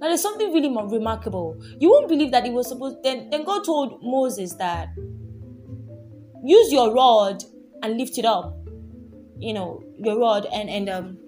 Now 0.00 0.08
there's 0.08 0.20
something 0.20 0.52
really 0.52 0.68
remarkable. 0.68 1.58
You 1.80 1.88
won't 1.88 2.08
believe 2.08 2.30
that 2.32 2.44
it 2.44 2.52
was 2.52 2.68
supposed. 2.68 3.02
Then, 3.02 3.30
then 3.30 3.44
God 3.44 3.64
told 3.64 4.02
Moses 4.02 4.52
that 4.56 4.88
use 6.46 6.72
your 6.72 6.92
rod 6.94 7.42
and 7.82 7.98
lift 7.98 8.18
it 8.18 8.24
up 8.24 8.56
you 9.38 9.52
know 9.52 9.82
your 9.98 10.18
rod 10.18 10.46
and 10.52 10.70
and 10.70 10.88
um 10.88 11.18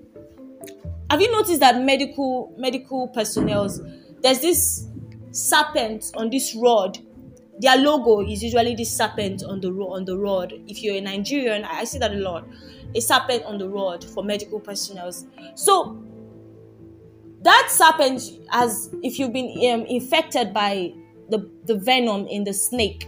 have 1.10 1.20
you 1.20 1.30
noticed 1.32 1.60
that 1.60 1.80
medical 1.82 2.54
medical 2.58 3.08
personnel 3.08 3.68
there's 4.22 4.40
this 4.40 4.88
serpent 5.30 6.10
on 6.14 6.30
this 6.30 6.54
rod? 6.54 6.98
Their 7.60 7.76
logo 7.76 8.20
is 8.20 8.42
usually 8.42 8.74
this 8.74 8.96
serpent 8.96 9.42
on 9.42 9.60
the 9.60 9.68
on 9.68 10.04
the 10.04 10.16
rod. 10.16 10.52
If 10.66 10.82
you're 10.82 10.96
a 10.96 11.00
nigerian 11.00 11.64
i 11.64 11.84
see 11.84 11.98
that 11.98 12.12
a 12.12 12.16
lot. 12.16 12.46
A 12.94 13.00
serpent 13.00 13.44
on 13.44 13.58
the 13.58 13.68
rod 13.68 14.04
for 14.04 14.24
medical 14.24 14.60
personnel 14.60 15.12
so 15.54 16.02
that 17.42 17.68
serpent 17.70 18.22
as 18.50 18.90
if 19.02 19.18
you've 19.18 19.32
been 19.32 19.50
um, 19.72 19.86
infected 19.86 20.52
by 20.54 20.92
the, 21.28 21.48
the 21.66 21.76
venom 21.76 22.26
in 22.26 22.44
the 22.44 22.52
snake 22.54 23.06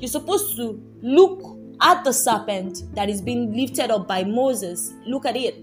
you're 0.00 0.08
supposed 0.08 0.56
to 0.56 0.82
look 1.02 1.58
at 1.80 2.04
the 2.04 2.12
serpent 2.12 2.82
that 2.94 3.08
is 3.08 3.20
being 3.20 3.54
lifted 3.54 3.90
up 3.90 4.06
by 4.06 4.24
Moses. 4.24 4.92
Look 5.06 5.26
at 5.26 5.36
it. 5.36 5.56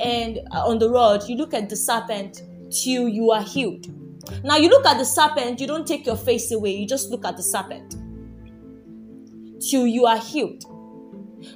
And 0.00 0.38
uh, 0.52 0.66
on 0.66 0.78
the 0.78 0.90
rod, 0.90 1.28
you 1.28 1.36
look 1.36 1.54
at 1.54 1.68
the 1.68 1.76
serpent 1.76 2.42
till 2.70 3.08
you 3.08 3.30
are 3.30 3.42
healed. 3.42 3.86
Now, 4.44 4.56
you 4.56 4.68
look 4.68 4.86
at 4.86 4.98
the 4.98 5.04
serpent, 5.04 5.60
you 5.60 5.66
don't 5.66 5.86
take 5.86 6.06
your 6.06 6.16
face 6.16 6.52
away, 6.52 6.72
you 6.72 6.86
just 6.86 7.10
look 7.10 7.24
at 7.24 7.36
the 7.36 7.42
serpent 7.42 7.96
till 9.60 9.86
you 9.86 10.06
are 10.06 10.18
healed. 10.18 10.64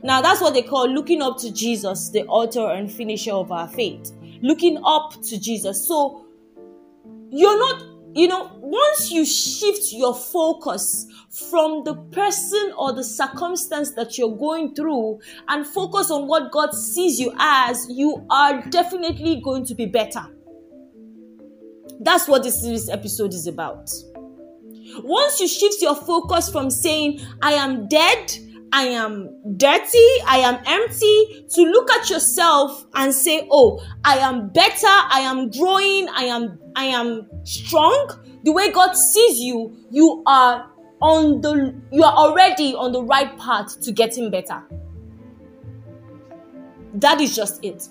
Now, 0.02 0.20
that's 0.20 0.40
what 0.40 0.54
they 0.54 0.62
call 0.62 0.88
looking 0.88 1.22
up 1.22 1.38
to 1.38 1.52
Jesus, 1.52 2.10
the 2.10 2.24
author 2.26 2.70
and 2.70 2.90
finisher 2.90 3.32
of 3.32 3.52
our 3.52 3.68
faith. 3.68 4.12
Looking 4.42 4.80
up 4.84 5.14
to 5.22 5.40
Jesus. 5.40 5.86
So, 5.86 6.26
you're 7.30 7.58
not 7.58 7.93
you 8.14 8.28
know, 8.28 8.50
once 8.60 9.10
you 9.10 9.24
shift 9.24 9.92
your 9.92 10.14
focus 10.14 11.06
from 11.50 11.82
the 11.84 11.94
person 12.12 12.72
or 12.78 12.92
the 12.92 13.02
circumstance 13.02 13.92
that 13.94 14.16
you're 14.16 14.36
going 14.36 14.74
through 14.74 15.18
and 15.48 15.66
focus 15.66 16.10
on 16.10 16.28
what 16.28 16.52
God 16.52 16.72
sees 16.72 17.18
you 17.18 17.34
as, 17.38 17.86
you 17.90 18.24
are 18.30 18.62
definitely 18.70 19.40
going 19.40 19.66
to 19.66 19.74
be 19.74 19.86
better. 19.86 20.24
That's 22.00 22.28
what 22.28 22.44
this 22.44 22.62
series 22.62 22.88
episode 22.88 23.34
is 23.34 23.48
about. 23.48 23.90
Once 25.02 25.40
you 25.40 25.48
shift 25.48 25.82
your 25.82 25.96
focus 25.96 26.48
from 26.48 26.70
saying, 26.70 27.20
I 27.42 27.52
am 27.54 27.88
dead, 27.88 28.32
I 28.74 28.86
am 28.86 29.30
dirty, 29.56 30.04
I 30.26 30.38
am 30.38 30.58
empty, 30.66 31.46
to 31.48 31.62
look 31.62 31.88
at 31.92 32.10
yourself 32.10 32.84
and 32.94 33.14
say, 33.14 33.46
Oh, 33.48 33.80
I 34.04 34.18
am 34.18 34.48
better, 34.48 34.88
I 34.88 35.20
am 35.20 35.48
growing, 35.48 36.08
I 36.08 36.24
am 36.24 36.58
I 36.74 36.86
am 36.86 37.30
strong. 37.44 38.10
The 38.42 38.50
way 38.50 38.72
God 38.72 38.94
sees 38.94 39.38
you, 39.38 39.76
you 39.92 40.24
are 40.26 40.68
on 41.00 41.40
the 41.40 41.72
you 41.92 42.02
are 42.02 42.14
already 42.14 42.74
on 42.74 42.90
the 42.90 43.00
right 43.04 43.38
path 43.38 43.80
to 43.82 43.92
getting 43.92 44.28
better. 44.32 44.60
That 46.94 47.20
is 47.20 47.36
just 47.36 47.64
it. 47.64 47.88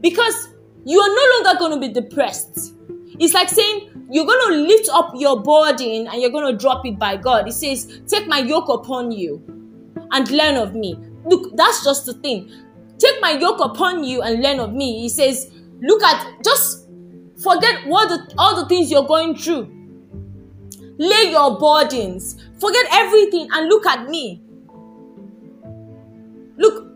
Because 0.00 0.48
you 0.86 1.00
are 1.00 1.08
no 1.08 1.44
longer 1.44 1.58
going 1.58 1.72
to 1.78 1.86
be 1.86 1.92
depressed. 1.92 2.72
It's 3.20 3.34
like 3.34 3.50
saying 3.50 4.06
you're 4.10 4.24
going 4.24 4.52
to 4.52 4.56
lift 4.62 4.88
up 4.90 5.12
your 5.16 5.42
burden 5.42 6.08
and 6.08 6.22
you're 6.22 6.30
going 6.30 6.50
to 6.50 6.58
drop 6.58 6.86
it 6.86 6.98
by 6.98 7.18
God. 7.18 7.46
It 7.46 7.52
says, 7.52 8.00
Take 8.06 8.26
my 8.26 8.38
yoke 8.38 8.70
upon 8.70 9.12
you 9.12 9.52
and 10.12 10.30
learn 10.30 10.56
of 10.56 10.74
me. 10.74 10.96
Look, 11.24 11.56
that's 11.56 11.84
just 11.84 12.06
the 12.06 12.14
thing. 12.14 12.50
Take 12.98 13.20
my 13.20 13.32
yoke 13.32 13.60
upon 13.60 14.04
you 14.04 14.22
and 14.22 14.42
learn 14.42 14.60
of 14.60 14.72
me. 14.72 15.00
He 15.00 15.08
says, 15.08 15.50
look 15.80 16.02
at 16.02 16.44
just 16.44 16.86
forget 17.42 17.86
what 17.86 18.08
the, 18.08 18.34
all 18.38 18.54
the 18.56 18.68
things 18.68 18.90
you're 18.90 19.06
going 19.06 19.36
through. 19.36 19.70
Lay 20.98 21.30
your 21.30 21.58
burdens. 21.58 22.48
Forget 22.60 22.86
everything 22.92 23.48
and 23.50 23.68
look 23.68 23.86
at 23.86 24.08
me. 24.08 24.42
Look, 26.56 26.92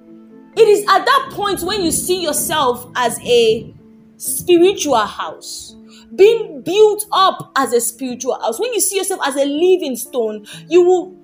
it 0.57 0.69
is 0.69 0.83
at 0.89 1.05
that 1.05 1.31
point 1.33 1.63
when 1.63 1.83
you 1.83 1.91
see 1.91 2.23
yourself 2.23 2.89
as 2.95 3.19
a 3.21 3.75
spiritual 4.17 4.97
house 4.97 5.77
being 6.15 6.63
built 6.63 7.05
up 7.13 7.53
as 7.57 7.73
a 7.73 7.81
spiritual 7.81 8.41
house. 8.41 8.61
When 8.61 8.73
you 8.73 8.81
see 8.81 8.97
yourself 8.97 9.21
as 9.25 9.37
a 9.37 9.45
living 9.45 9.97
stone, 9.97 10.47
you 10.69 10.83
will 10.83 11.17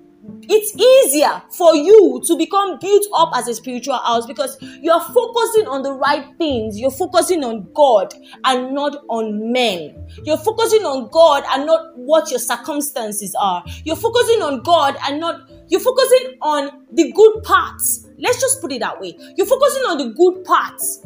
it's 0.43 0.75
easier 0.75 1.41
for 1.51 1.75
you 1.75 2.21
to 2.25 2.37
become 2.37 2.79
built 2.79 3.05
up 3.15 3.31
as 3.35 3.47
a 3.47 3.53
spiritual 3.53 3.97
house 3.97 4.25
because 4.25 4.57
you're 4.81 5.01
focusing 5.01 5.67
on 5.67 5.81
the 5.83 5.91
right 5.91 6.25
things. 6.37 6.79
You're 6.79 6.91
focusing 6.91 7.43
on 7.43 7.69
God 7.73 8.13
and 8.45 8.73
not 8.73 9.03
on 9.09 9.51
men. 9.51 10.07
You're 10.23 10.37
focusing 10.37 10.85
on 10.85 11.09
God 11.09 11.43
and 11.51 11.65
not 11.65 11.97
what 11.97 12.29
your 12.29 12.39
circumstances 12.39 13.35
are. 13.39 13.63
You're 13.83 13.97
focusing 13.97 14.41
on 14.41 14.63
God 14.63 14.95
and 15.05 15.19
not, 15.19 15.49
you're 15.67 15.81
focusing 15.81 16.37
on 16.41 16.85
the 16.93 17.11
good 17.11 17.43
parts. 17.43 18.07
Let's 18.17 18.39
just 18.39 18.61
put 18.61 18.71
it 18.71 18.79
that 18.79 19.01
way. 19.01 19.17
You're 19.35 19.47
focusing 19.47 19.83
on 19.83 19.97
the 19.97 20.13
good 20.13 20.45
parts 20.45 21.01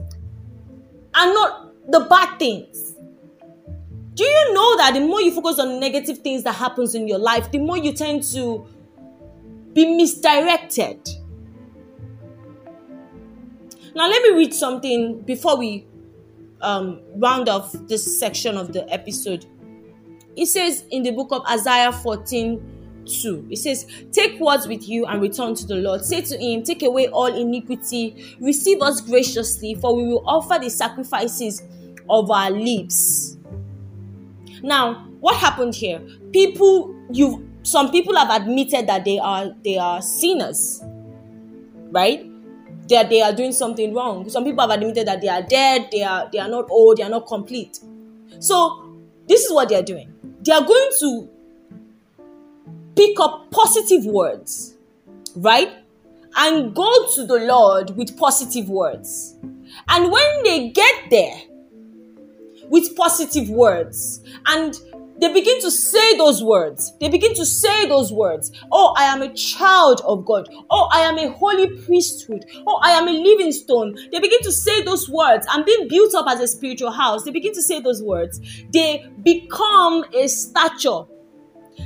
and 1.16 1.34
not 1.34 1.92
the 1.92 2.02
bad 2.02 2.38
things. 2.38 2.94
Do 4.14 4.24
you 4.24 4.54
know 4.54 4.78
that 4.78 4.94
the 4.94 5.00
more 5.02 5.22
you 5.22 5.32
focus 5.32 5.60
on 5.60 5.80
negative 5.80 6.20
things 6.20 6.44
that 6.44 6.54
happens 6.54 6.96
in 6.96 7.08
your 7.08 7.20
life, 7.20 7.52
the 7.52 7.60
more 7.60 7.78
you 7.78 7.94
tend 7.94 8.24
to 8.34 8.68
be 9.74 9.96
misdirected. 9.96 11.08
Now, 13.96 14.08
let 14.08 14.22
me 14.22 14.38
read 14.38 14.54
something 14.54 15.22
before 15.22 15.58
we 15.58 15.88
um, 16.62 17.02
round 17.16 17.50
off 17.50 17.72
this 17.88 18.20
section 18.20 18.58
of 18.58 18.74
the 18.74 18.88
episode. 18.92 19.46
It 20.36 20.46
says 20.46 20.86
in 20.92 21.04
the 21.04 21.12
book 21.12 21.30
of 21.32 21.44
Isaiah 21.50 21.92
14 21.92 22.74
2, 23.08 23.48
it 23.50 23.58
says, 23.58 23.88
Take 24.12 24.40
words 24.40 24.68
with 24.68 24.88
you 24.88 25.06
and 25.06 25.22
return 25.22 25.56
to 25.56 25.66
the 25.66 25.76
Lord. 25.76 26.04
Say 26.04 26.22
to 26.22 26.38
him, 26.38 26.64
Take 26.64 26.84
away 26.84 27.08
all 27.08 27.28
iniquity, 27.28 28.36
receive 28.40 28.82
us 28.82 29.02
graciously, 29.02 29.76
for 29.76 29.96
we 29.96 30.04
will 30.04 30.24
offer 30.28 30.60
the 30.60 30.70
sacrifices 30.70 31.64
of 32.10 32.30
our 32.30 32.52
lips. 32.52 33.38
Now, 34.62 35.08
what 35.20 35.38
happened 35.38 35.76
here? 35.76 36.00
People, 36.32 36.96
you 37.12 37.47
some 37.68 37.92
people 37.92 38.16
have 38.16 38.30
admitted 38.30 38.88
that 38.88 39.04
they 39.04 39.20
are 39.20 39.52
they 39.62 39.78
are 39.78 40.02
sinners, 40.02 40.82
right? 41.92 42.26
That 42.88 43.10
they 43.10 43.22
are 43.22 43.34
doing 43.34 43.52
something 43.52 43.94
wrong. 43.94 44.30
Some 44.30 44.46
people 44.46 44.62
have 44.62 44.80
admitted 44.80 45.06
that 45.08 45.20
they 45.20 45.28
are 45.28 45.42
dead, 45.42 45.90
they 45.92 46.02
are 46.02 46.30
they 46.32 46.40
are 46.40 46.48
not 46.48 46.68
old, 46.70 46.98
they 46.98 47.04
are 47.04 47.10
not 47.10 47.28
complete. 47.28 47.80
So 48.40 48.96
this 49.28 49.44
is 49.44 49.52
what 49.52 49.68
they 49.68 49.76
are 49.76 49.84
doing. 49.84 50.14
They 50.42 50.54
are 50.54 50.64
going 50.64 50.90
to 51.00 51.30
pick 52.96 53.20
up 53.20 53.52
positive 53.52 54.06
words, 54.06 54.78
right? 55.36 55.72
And 56.38 56.74
go 56.74 56.90
to 57.16 57.26
the 57.26 57.40
Lord 57.40 57.98
with 57.98 58.18
positive 58.18 58.70
words. 58.70 59.36
And 59.90 60.10
when 60.10 60.44
they 60.44 60.70
get 60.70 61.10
there 61.10 61.42
with 62.70 62.96
positive 62.96 63.50
words 63.50 64.22
and 64.46 64.80
they 65.20 65.34
begin 65.34 65.60
to 65.62 65.72
say 65.72 66.18
those 66.18 66.44
words. 66.44 66.94
They 67.00 67.10
begin 67.10 67.34
to 67.36 67.46
say 67.46 67.88
those 67.88 68.12
words. 68.14 68.52
Oh, 68.72 68.94
I 68.98 69.06
am 69.06 69.22
a 69.22 69.34
child 69.34 70.02
of 70.06 70.26
God. 70.26 70.48
Oh, 70.70 70.90
I 70.94 71.02
am 71.02 71.18
a 71.18 71.32
holy 71.32 71.76
priesthood. 71.82 72.46
Oh, 72.68 72.80
I 72.84 72.92
am 72.92 73.08
a 73.08 73.12
living 73.12 73.52
stone. 73.52 73.96
They 74.12 74.20
begin 74.20 74.42
to 74.44 74.52
say 74.52 74.84
those 74.84 75.10
words. 75.10 75.48
I'm 75.50 75.66
being 75.66 75.88
built 75.88 76.14
up 76.14 76.28
as 76.30 76.40
a 76.40 76.48
spiritual 76.48 76.92
house. 76.92 77.24
They 77.24 77.32
begin 77.32 77.54
to 77.54 77.62
say 77.64 77.80
those 77.80 78.04
words. 78.04 78.40
They 78.72 79.10
become 79.24 80.06
a 80.14 80.28
stature. 80.28 81.04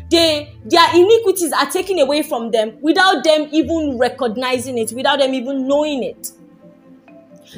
They, 0.10 0.54
their 0.66 0.96
iniquities 0.96 1.54
are 1.54 1.70
taken 1.70 2.00
away 2.00 2.24
from 2.24 2.52
them 2.52 2.78
without 2.82 3.24
them 3.24 3.48
even 3.52 3.98
recognizing 3.98 4.78
it, 4.78 4.92
without 4.92 5.20
them 5.20 5.34
even 5.34 5.68
knowing 5.68 6.04
it. 6.04 6.32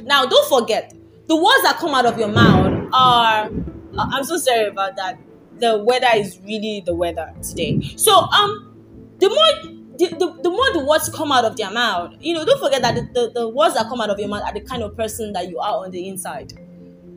Now, 0.03 0.25
don't 0.25 0.47
forget, 0.49 0.93
the 1.27 1.35
words 1.35 1.63
that 1.63 1.77
come 1.79 1.95
out 1.95 2.05
of 2.05 2.17
your 2.19 2.27
mouth 2.27 2.89
are. 2.93 3.49
I'm 3.95 4.23
so 4.23 4.37
sorry 4.37 4.67
about 4.67 4.95
that 4.95 5.19
the 5.63 5.77
weather 5.77 6.09
is 6.13 6.39
really 6.43 6.83
the 6.85 6.93
weather 6.93 7.33
today. 7.41 7.79
So 7.95 8.11
um, 8.13 8.75
the 9.19 9.29
more 9.29 9.73
the, 9.97 10.07
the, 10.09 10.41
the 10.41 10.49
more 10.49 10.73
the 10.73 10.85
words 10.85 11.07
come 11.09 11.31
out 11.31 11.45
of 11.45 11.55
their 11.55 11.71
mouth, 11.71 12.13
you 12.19 12.33
know, 12.33 12.43
don't 12.43 12.59
forget 12.59 12.81
that 12.81 12.95
the, 12.95 13.01
the, 13.13 13.31
the 13.33 13.49
words 13.49 13.75
that 13.75 13.87
come 13.87 14.01
out 14.01 14.09
of 14.09 14.19
your 14.19 14.27
mouth 14.27 14.43
are 14.43 14.53
the 14.53 14.59
kind 14.61 14.83
of 14.83 14.97
person 14.97 15.31
that 15.33 15.49
you 15.49 15.59
are 15.59 15.85
on 15.85 15.91
the 15.91 16.07
inside. 16.09 16.51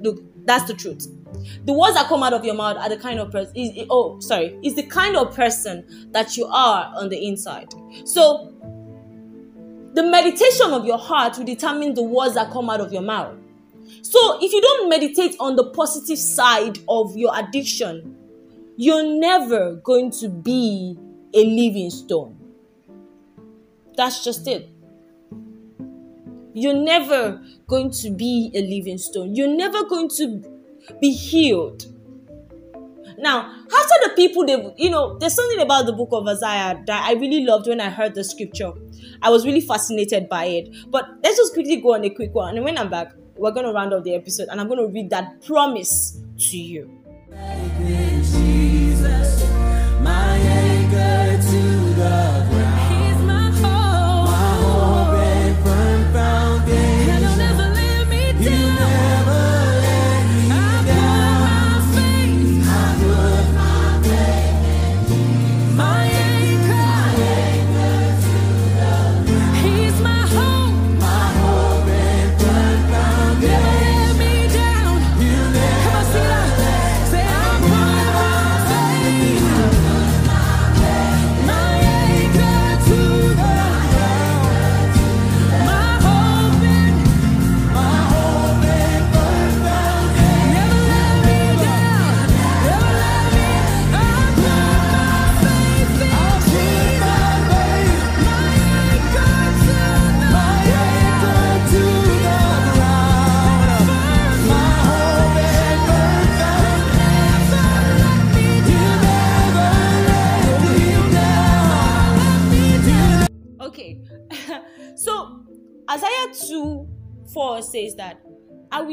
Look, 0.01 0.21
that's 0.45 0.65
the 0.69 0.75
truth. 0.75 1.09
The 1.65 1.73
words 1.73 1.95
that 1.95 2.07
come 2.07 2.23
out 2.23 2.35
of 2.35 2.45
your 2.45 2.55
mouth 2.55 2.77
are 2.77 2.89
the 2.89 2.97
kind 2.97 3.19
of 3.19 3.33
person. 3.33 3.87
Oh, 3.91 4.21
sorry, 4.21 4.57
is 4.63 4.77
the 4.77 4.85
kind 4.85 5.17
of 5.17 5.35
person 5.35 6.11
that 6.13 6.37
you 6.37 6.47
are 6.47 6.93
on 6.95 7.09
the 7.09 7.27
inside. 7.27 7.75
So, 8.05 8.53
the 9.95 10.03
meditation 10.03 10.73
of 10.73 10.85
your 10.85 10.99
heart 10.99 11.39
will 11.39 11.45
determine 11.45 11.95
the 11.95 12.03
words 12.03 12.35
that 12.35 12.53
come 12.53 12.71
out 12.71 12.81
of 12.81 12.93
your 12.93 13.03
mouth. 13.03 13.35
So, 14.03 14.39
if 14.41 14.53
you 14.53 14.61
don't 14.61 14.89
meditate 14.89 15.35
on 15.41 15.57
the 15.57 15.71
positive 15.71 16.19
side 16.19 16.79
of 16.89 17.17
your 17.17 17.37
addiction, 17.37 18.16
you're 18.77 19.19
never 19.19 19.77
going 19.77 20.11
to 20.11 20.29
be 20.29 20.99
a 21.35 21.45
living 21.45 21.91
stone. 21.91 22.39
That's 23.97 24.23
just 24.23 24.47
it. 24.47 24.69
You're 26.53 26.75
never 26.75 27.43
going 27.67 27.91
to 28.03 28.11
be 28.11 28.51
a 28.55 28.61
living 28.61 28.99
stone. 28.99 29.35
You're 29.35 29.55
never 29.55 29.85
going 29.85 30.09
to 30.17 30.43
be 31.01 31.13
healed. 31.13 31.87
Now, 33.19 33.51
after 33.65 33.95
the 34.05 34.13
people, 34.15 34.45
they, 34.45 34.73
you 34.77 34.91
know, 34.91 35.19
there's 35.19 35.35
something 35.35 35.61
about 35.61 35.87
the 35.87 35.93
book 35.93 36.11
of 36.13 36.27
Isaiah 36.29 36.83
that 36.87 37.05
I 37.05 37.15
really 37.15 37.45
loved 37.45 37.67
when 37.67 37.81
I 37.81 37.89
heard 37.89 38.15
the 38.15 38.25
scripture. 38.25 38.73
I 39.23 39.31
was 39.31 39.47
really 39.47 39.63
fascinated 39.63 40.29
by 40.29 40.45
it. 40.47 40.91
But 40.91 41.09
let's 41.23 41.37
just 41.37 41.55
quickly 41.55 41.81
go 41.81 41.95
on 41.95 42.05
a 42.05 42.11
quick 42.11 42.35
one. 42.35 42.57
And 42.57 42.65
when 42.65 42.77
I'm 42.77 42.91
back, 42.91 43.13
we're 43.37 43.53
going 43.53 43.67
to 43.67 43.73
round 43.73 43.95
up 43.95 44.05
the 44.05 44.15
episode 44.15 44.49
and 44.51 44.61
I'm 44.61 44.69
going 44.69 44.81
to 44.81 44.93
read 44.93 45.11
that 45.11 45.45
promise 45.47 46.21
to 46.39 46.59
you. 46.59 46.91
Isaiah 50.97 52.56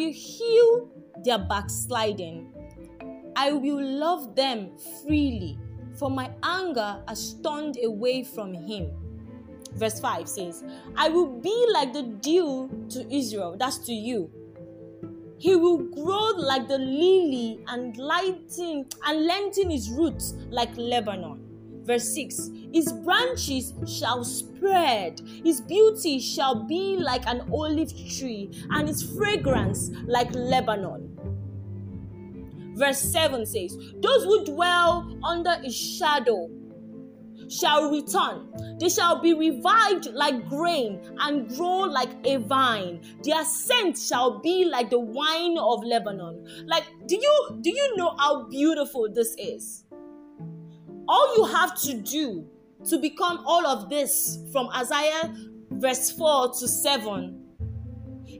will 0.03 0.13
heal 0.13 0.89
their 1.23 1.39
backsliding. 1.39 2.51
I 3.35 3.51
will 3.51 3.81
love 3.81 4.35
them 4.35 4.71
freely, 5.05 5.57
for 5.95 6.09
my 6.09 6.29
anger 6.43 7.01
has 7.07 7.35
turned 7.43 7.77
away 7.83 8.23
from 8.23 8.53
him. 8.53 8.91
Verse 9.75 9.99
5 9.99 10.27
says, 10.27 10.63
I 10.95 11.09
will 11.09 11.39
be 11.39 11.67
like 11.73 11.93
the 11.93 12.03
dew 12.03 12.69
to 12.89 13.13
Israel, 13.13 13.55
that's 13.57 13.77
to 13.79 13.93
you. 13.93 14.29
He 15.39 15.55
will 15.55 15.79
grow 15.79 16.31
like 16.37 16.67
the 16.67 16.77
lily 16.77 17.59
and 17.67 17.97
lighten 17.97 18.85
and 19.05 19.25
lengthen 19.25 19.71
his 19.71 19.89
roots 19.89 20.35
like 20.49 20.69
Lebanon. 20.77 21.42
Verse 21.83 22.13
6 22.13 22.49
His 22.73 22.91
branches 22.91 23.73
shall 23.87 24.23
spread, 24.23 25.21
his 25.43 25.61
beauty 25.61 26.19
shall 26.19 26.63
be 26.63 26.97
like 26.97 27.25
an 27.27 27.47
olive 27.51 27.91
tree, 28.17 28.49
and 28.71 28.87
his 28.87 29.03
fragrance 29.03 29.89
like 30.05 30.33
Lebanon. 30.33 31.09
Verse 32.75 32.99
7 32.99 33.45
says, 33.45 33.77
Those 34.01 34.23
who 34.23 34.45
dwell 34.45 35.17
under 35.23 35.55
his 35.57 35.75
shadow 35.75 36.49
shall 37.49 37.91
return. 37.91 38.49
They 38.79 38.89
shall 38.89 39.21
be 39.21 39.33
revived 39.33 40.07
like 40.13 40.49
grain 40.49 40.99
and 41.19 41.47
grow 41.49 41.79
like 41.81 42.09
a 42.25 42.37
vine. 42.37 43.01
Their 43.23 43.43
scent 43.45 43.97
shall 43.97 44.39
be 44.39 44.65
like 44.65 44.89
the 44.89 44.99
wine 44.99 45.57
of 45.57 45.83
Lebanon. 45.83 46.45
Like, 46.65 46.85
do 47.07 47.15
you 47.15 47.59
do 47.61 47.69
you 47.69 47.95
know 47.95 48.15
how 48.17 48.47
beautiful 48.47 49.07
this 49.13 49.35
is? 49.37 49.82
All 51.07 51.35
you 51.37 51.45
have 51.45 51.79
to 51.81 51.93
do 52.01 52.47
to 52.89 52.97
become 52.99 53.43
all 53.45 53.65
of 53.65 53.89
this 53.89 54.39
from 54.51 54.69
Isaiah 54.69 55.33
verse 55.71 56.11
4 56.11 56.53
to 56.59 56.67
7 56.67 57.39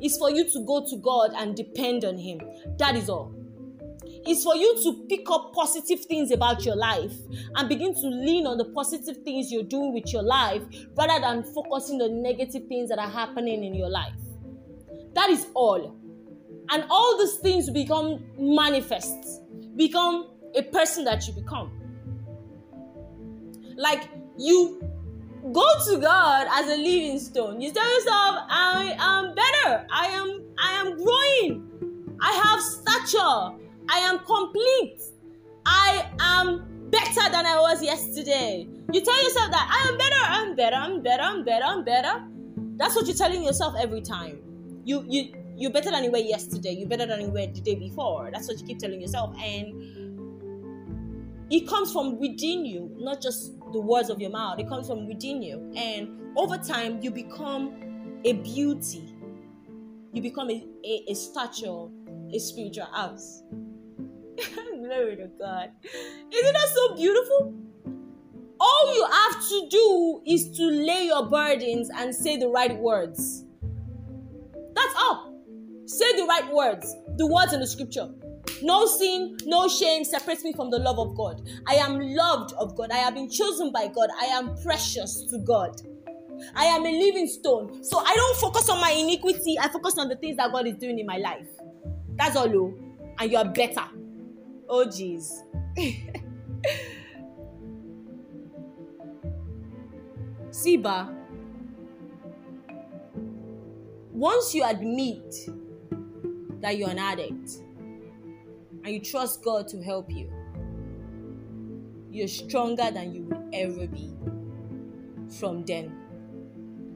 is 0.02 0.18
for 0.18 0.30
you 0.30 0.50
to 0.52 0.66
go 0.66 0.86
to 0.90 0.98
God 0.98 1.32
and 1.36 1.56
depend 1.56 2.06
on 2.06 2.18
Him. 2.18 2.40
That 2.78 2.96
is 2.96 3.10
all. 3.10 3.34
It's 4.26 4.44
for 4.44 4.56
you 4.56 4.82
to 4.84 5.06
pick 5.10 5.30
up 5.30 5.54
positive 5.54 6.06
things 6.06 6.32
about 6.32 6.64
your 6.64 6.76
life 6.76 7.14
and 7.56 7.68
begin 7.68 7.94
to 7.94 8.08
lean 8.08 8.48
on 8.48 8.58
the 8.58 8.66
positive 8.66 9.18
things 9.24 9.52
you're 9.52 9.64
doing 9.64 9.94
with 9.94 10.14
your 10.14 10.24
life 10.24 10.62
rather 10.98 11.20
than 11.20 11.44
focusing 11.54 12.02
on 12.02 12.22
negative 12.22 12.68
things 12.68 12.90
that 12.90 13.00
are 13.00 13.10
happening 13.10 13.64
in 13.64 13.74
your 13.74 13.90
life. 13.90 14.14
That 15.14 15.30
is 15.30 15.48
all. 15.54 15.98
And 16.70 16.86
all 16.90 17.18
these 17.18 17.36
things 17.36 17.70
become 17.70 18.24
manifest, 18.38 19.42
become 19.76 20.30
a 20.56 20.62
person 20.64 21.04
that 21.04 21.28
you 21.28 21.34
become. 21.34 21.83
Like 23.76 24.10
you 24.38 24.82
go 25.52 25.66
to 25.88 25.98
God 26.00 26.48
as 26.52 26.70
a 26.70 26.78
living 26.78 27.20
stone. 27.20 27.60
You 27.62 27.72
tell 27.72 27.94
yourself, 27.96 28.46
I 28.50 28.96
am 29.00 29.36
better. 29.36 29.86
I 29.92 30.06
am 30.08 30.44
I 30.58 30.72
am 30.74 30.98
growing. 30.98 32.18
I 32.22 32.32
have 32.32 32.62
stature. 32.62 33.58
I 33.90 33.98
am 34.00 34.20
complete. 34.20 35.02
I 35.66 36.10
am 36.20 36.90
better 36.90 37.32
than 37.32 37.46
I 37.46 37.60
was 37.60 37.84
yesterday. 37.84 38.68
You 38.92 39.02
tell 39.02 39.24
yourself 39.24 39.52
that 39.52 39.68
I 39.72 39.90
am 39.90 39.98
better, 39.98 40.16
I'm 40.22 40.56
better, 40.56 40.76
I'm 40.76 41.02
better, 41.02 41.24
I'm 41.24 41.44
better, 41.44 41.66
I'm 41.66 41.84
better. 41.84 42.24
That's 42.78 42.96
what 42.96 43.08
you're 43.08 43.16
telling 43.16 43.44
yourself 43.44 43.76
every 43.80 44.02
time. 44.02 44.40
You 44.86 45.04
you 45.08 45.34
you're 45.56 45.72
better 45.72 45.92
than 45.92 46.04
you 46.04 46.12
were 46.12 46.18
yesterday. 46.18 46.72
You're 46.72 46.90
better 46.90 47.06
than 47.06 47.22
you 47.22 47.30
were 47.30 47.48
the 47.48 47.62
day 47.62 47.76
before. 47.76 48.30
That's 48.32 48.48
what 48.48 48.60
you 48.60 48.66
keep 48.66 48.80
telling 48.80 49.02
yourself. 49.02 49.36
And 49.42 50.04
it 51.50 51.68
comes 51.68 51.92
from 51.92 52.20
within 52.20 52.66
you, 52.66 52.92
not 53.00 53.22
just 53.22 53.54
the 53.74 53.82
words 53.82 54.10
of 54.10 54.22
your 54.22 54.30
mouth. 54.30 54.60
It 54.60 54.70
comes 54.70 54.88
from 54.88 55.08
within 55.08 55.42
you. 55.42 55.72
And 55.76 56.38
over 56.38 56.58
time, 56.58 57.02
you 57.02 57.12
become 57.12 58.20
a 58.24 58.34
beauty. 58.34 59.14
You 60.14 60.22
become 60.22 60.50
a, 60.50 60.66
a, 60.86 61.06
a 61.10 61.14
stature, 61.16 61.88
a 62.32 62.40
spiritual 62.40 62.86
house. 62.86 63.44
Glory 64.84 65.18
to 65.18 65.30
God. 65.40 65.72
Isn't 66.32 66.54
that 66.54 66.70
so 66.74 66.96
beautiful? 66.96 67.54
All 68.60 68.96
you 68.96 69.06
have 69.12 69.48
to 69.50 69.68
do 69.70 70.22
is 70.26 70.50
to 70.58 70.64
lay 70.64 71.08
your 71.08 71.30
burdens 71.30 71.90
and 71.98 72.16
say 72.16 72.38
the 72.38 72.48
right 72.48 72.78
words. 72.78 73.44
That's 74.74 74.94
all. 74.98 75.34
Say 75.86 76.16
the 76.16 76.26
right 76.26 76.52
words, 76.54 76.96
the 77.18 77.28
words 77.28 77.54
in 77.54 77.60
the 77.60 77.68
scripture. 77.68 78.10
No 78.62 78.86
sin, 78.86 79.38
no 79.46 79.68
shame 79.68 80.04
separates 80.04 80.44
me 80.44 80.54
from 80.54 80.70
the 80.70 80.80
love 80.80 81.00
of 81.00 81.16
God. 81.16 81.48
I 81.68 81.76
am 81.76 82.00
loved 82.00 82.54
of 82.54 82.76
God. 82.76 82.92
I 82.92 82.98
have 82.98 83.16
been 83.16 83.30
chosen 83.30 83.72
by 83.72 83.88
God. 83.88 84.10
I 84.20 84.26
am 84.26 84.56
precious 84.64 85.26
to 85.32 85.40
God. 85.40 85.82
I 86.56 86.66
am 86.66 86.86
a 86.86 86.92
living 86.92 87.28
stone. 87.28 87.84
So 87.84 88.00
I 88.00 88.14
don't 88.16 88.38
focus 88.38 88.70
on 88.70 88.80
my 88.82 88.92
iniquity. 88.92 89.58
I 89.60 89.68
focus 89.70 89.98
on 89.98 90.10
the 90.10 90.16
things 90.16 90.38
that 90.38 90.52
God 90.52 90.68
is 90.68 90.76
doing 90.78 91.00
in 91.00 91.06
my 91.06 91.18
life. 91.18 91.48
That's 92.16 92.36
all. 92.36 92.50
Oh. 92.56 92.74
And 93.20 93.32
you 93.32 93.38
are 93.38 93.46
better. 93.46 93.86
Oh, 94.68 94.86
jeez. 94.88 95.32
Siba, 100.50 101.14
once 104.12 104.54
you 104.54 104.64
admit 104.64 105.36
that 106.62 106.78
you're 106.78 106.90
an 106.90 107.00
addict 107.00 107.64
and 108.84 108.94
you 108.94 109.00
trust 109.00 109.44
God 109.44 109.68
to 109.70 109.82
help 109.82 110.12
you, 110.12 110.32
you're 112.12 112.28
stronger 112.28 112.92
than 112.92 113.14
you 113.14 113.24
will 113.24 113.50
ever 113.54 113.88
be 113.88 114.14
from 115.40 115.64
then. 115.66 115.96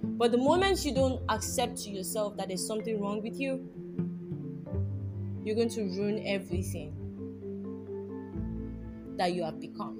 But 0.04 0.32
the 0.32 0.38
moment 0.38 0.86
you 0.86 0.94
don't 0.94 1.22
accept 1.30 1.78
to 1.84 1.90
yourself 1.90 2.38
that 2.38 2.50
there's 2.50 2.66
something 2.66 3.00
wrong 3.00 3.22
with 3.22 3.40
you, 3.40 3.70
you're 5.44 5.56
going 5.56 5.70
to 5.70 5.82
ruin 5.84 6.24
everything 6.26 6.94
that 9.18 9.34
you 9.34 9.44
have 9.44 9.60
become. 9.60 9.98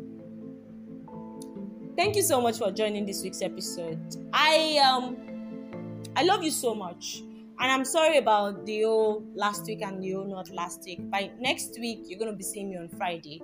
Thank 1.96 2.16
you 2.16 2.22
so 2.22 2.40
much 2.42 2.58
for 2.60 2.72
joining 2.72 3.06
this 3.06 3.24
week's 3.24 3.42
episode. 3.42 4.00
I 4.32 4.78
um 4.78 5.18
I 6.16 6.24
love 6.24 6.44
you 6.44 6.52
so 6.52 6.76
much. 6.76 7.24
And 7.60 7.72
I'm 7.72 7.86
sorry 7.86 8.18
about 8.20 8.66
the 8.68 8.86
old 8.86 9.36
last 9.36 9.66
week 9.66 9.82
and 9.82 10.02
the 10.02 10.14
old 10.14 10.30
not 10.30 10.50
last 10.52 10.84
week. 10.86 11.10
By 11.10 11.32
next 11.40 11.78
week, 11.80 12.04
you're 12.06 12.20
going 12.20 12.32
to 12.32 12.38
be 12.38 12.44
seeing 12.44 12.70
me 12.70 12.78
on 12.78 12.88
Friday. 12.88 13.42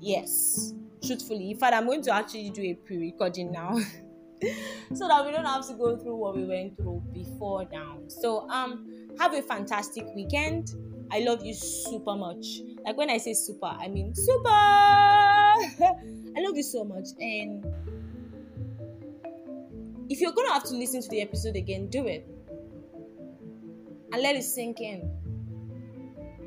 Yes, 0.00 0.72
truthfully. 1.04 1.50
In 1.50 1.58
fact, 1.58 1.74
I'm 1.74 1.86
going 1.86 2.02
to 2.02 2.14
actually 2.14 2.48
do 2.50 2.62
a 2.62 2.74
pre 2.74 2.96
recording 2.96 3.52
now. 3.52 3.78
so 4.94 5.08
that 5.08 5.26
we 5.26 5.32
don't 5.32 5.44
have 5.44 5.66
to 5.68 5.74
go 5.74 5.96
through 5.96 6.16
what 6.16 6.36
we 6.36 6.44
went 6.44 6.76
through 6.78 7.02
before 7.12 7.66
now. 7.70 7.98
So, 8.06 8.48
um, 8.48 9.08
have 9.18 9.34
a 9.34 9.42
fantastic 9.42 10.06
weekend. 10.14 10.74
I 11.10 11.20
love 11.20 11.44
you 11.44 11.52
super 11.52 12.14
much. 12.14 12.60
Like 12.84 12.96
when 12.96 13.10
I 13.10 13.18
say 13.18 13.34
super, 13.34 13.66
I 13.66 13.88
mean 13.88 14.14
super. 14.14 14.48
I 14.48 16.40
love 16.40 16.56
you 16.56 16.62
so 16.62 16.84
much. 16.84 17.08
And 17.18 17.66
if 20.08 20.20
you're 20.20 20.32
gonna 20.32 20.52
have 20.52 20.64
to 20.64 20.74
listen 20.74 21.02
to 21.02 21.08
the 21.08 21.20
episode 21.20 21.56
again, 21.56 21.88
do 21.88 22.06
it 22.06 22.26
and 24.12 24.22
let 24.22 24.36
it 24.36 24.42
sink 24.42 24.80
in. 24.80 25.10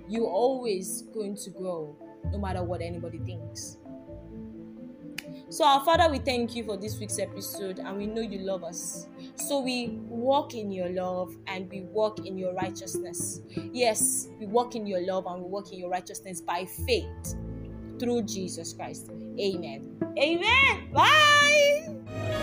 You're 0.07 0.27
always 0.27 1.03
going 1.13 1.35
to 1.37 1.49
grow 1.51 1.95
no 2.31 2.37
matter 2.37 2.63
what 2.63 2.81
anybody 2.81 3.19
thinks. 3.19 3.77
So, 5.49 5.65
our 5.65 5.83
Father, 5.83 6.09
we 6.09 6.19
thank 6.19 6.55
you 6.55 6.63
for 6.63 6.77
this 6.77 6.97
week's 6.97 7.19
episode 7.19 7.79
and 7.79 7.97
we 7.97 8.07
know 8.07 8.21
you 8.21 8.39
love 8.39 8.63
us. 8.63 9.07
So, 9.35 9.59
we 9.59 9.99
walk 10.07 10.53
in 10.53 10.71
your 10.71 10.89
love 10.89 11.35
and 11.47 11.69
we 11.69 11.81
walk 11.81 12.25
in 12.25 12.37
your 12.37 12.53
righteousness. 12.53 13.41
Yes, 13.73 14.29
we 14.39 14.45
walk 14.45 14.75
in 14.75 14.87
your 14.87 15.05
love 15.05 15.25
and 15.25 15.43
we 15.43 15.49
walk 15.49 15.73
in 15.73 15.79
your 15.79 15.89
righteousness 15.89 16.39
by 16.39 16.65
faith 16.87 17.35
through 17.99 18.23
Jesus 18.23 18.73
Christ. 18.73 19.11
Amen. 19.39 19.97
Amen. 20.17 20.91
Bye. 20.93 22.40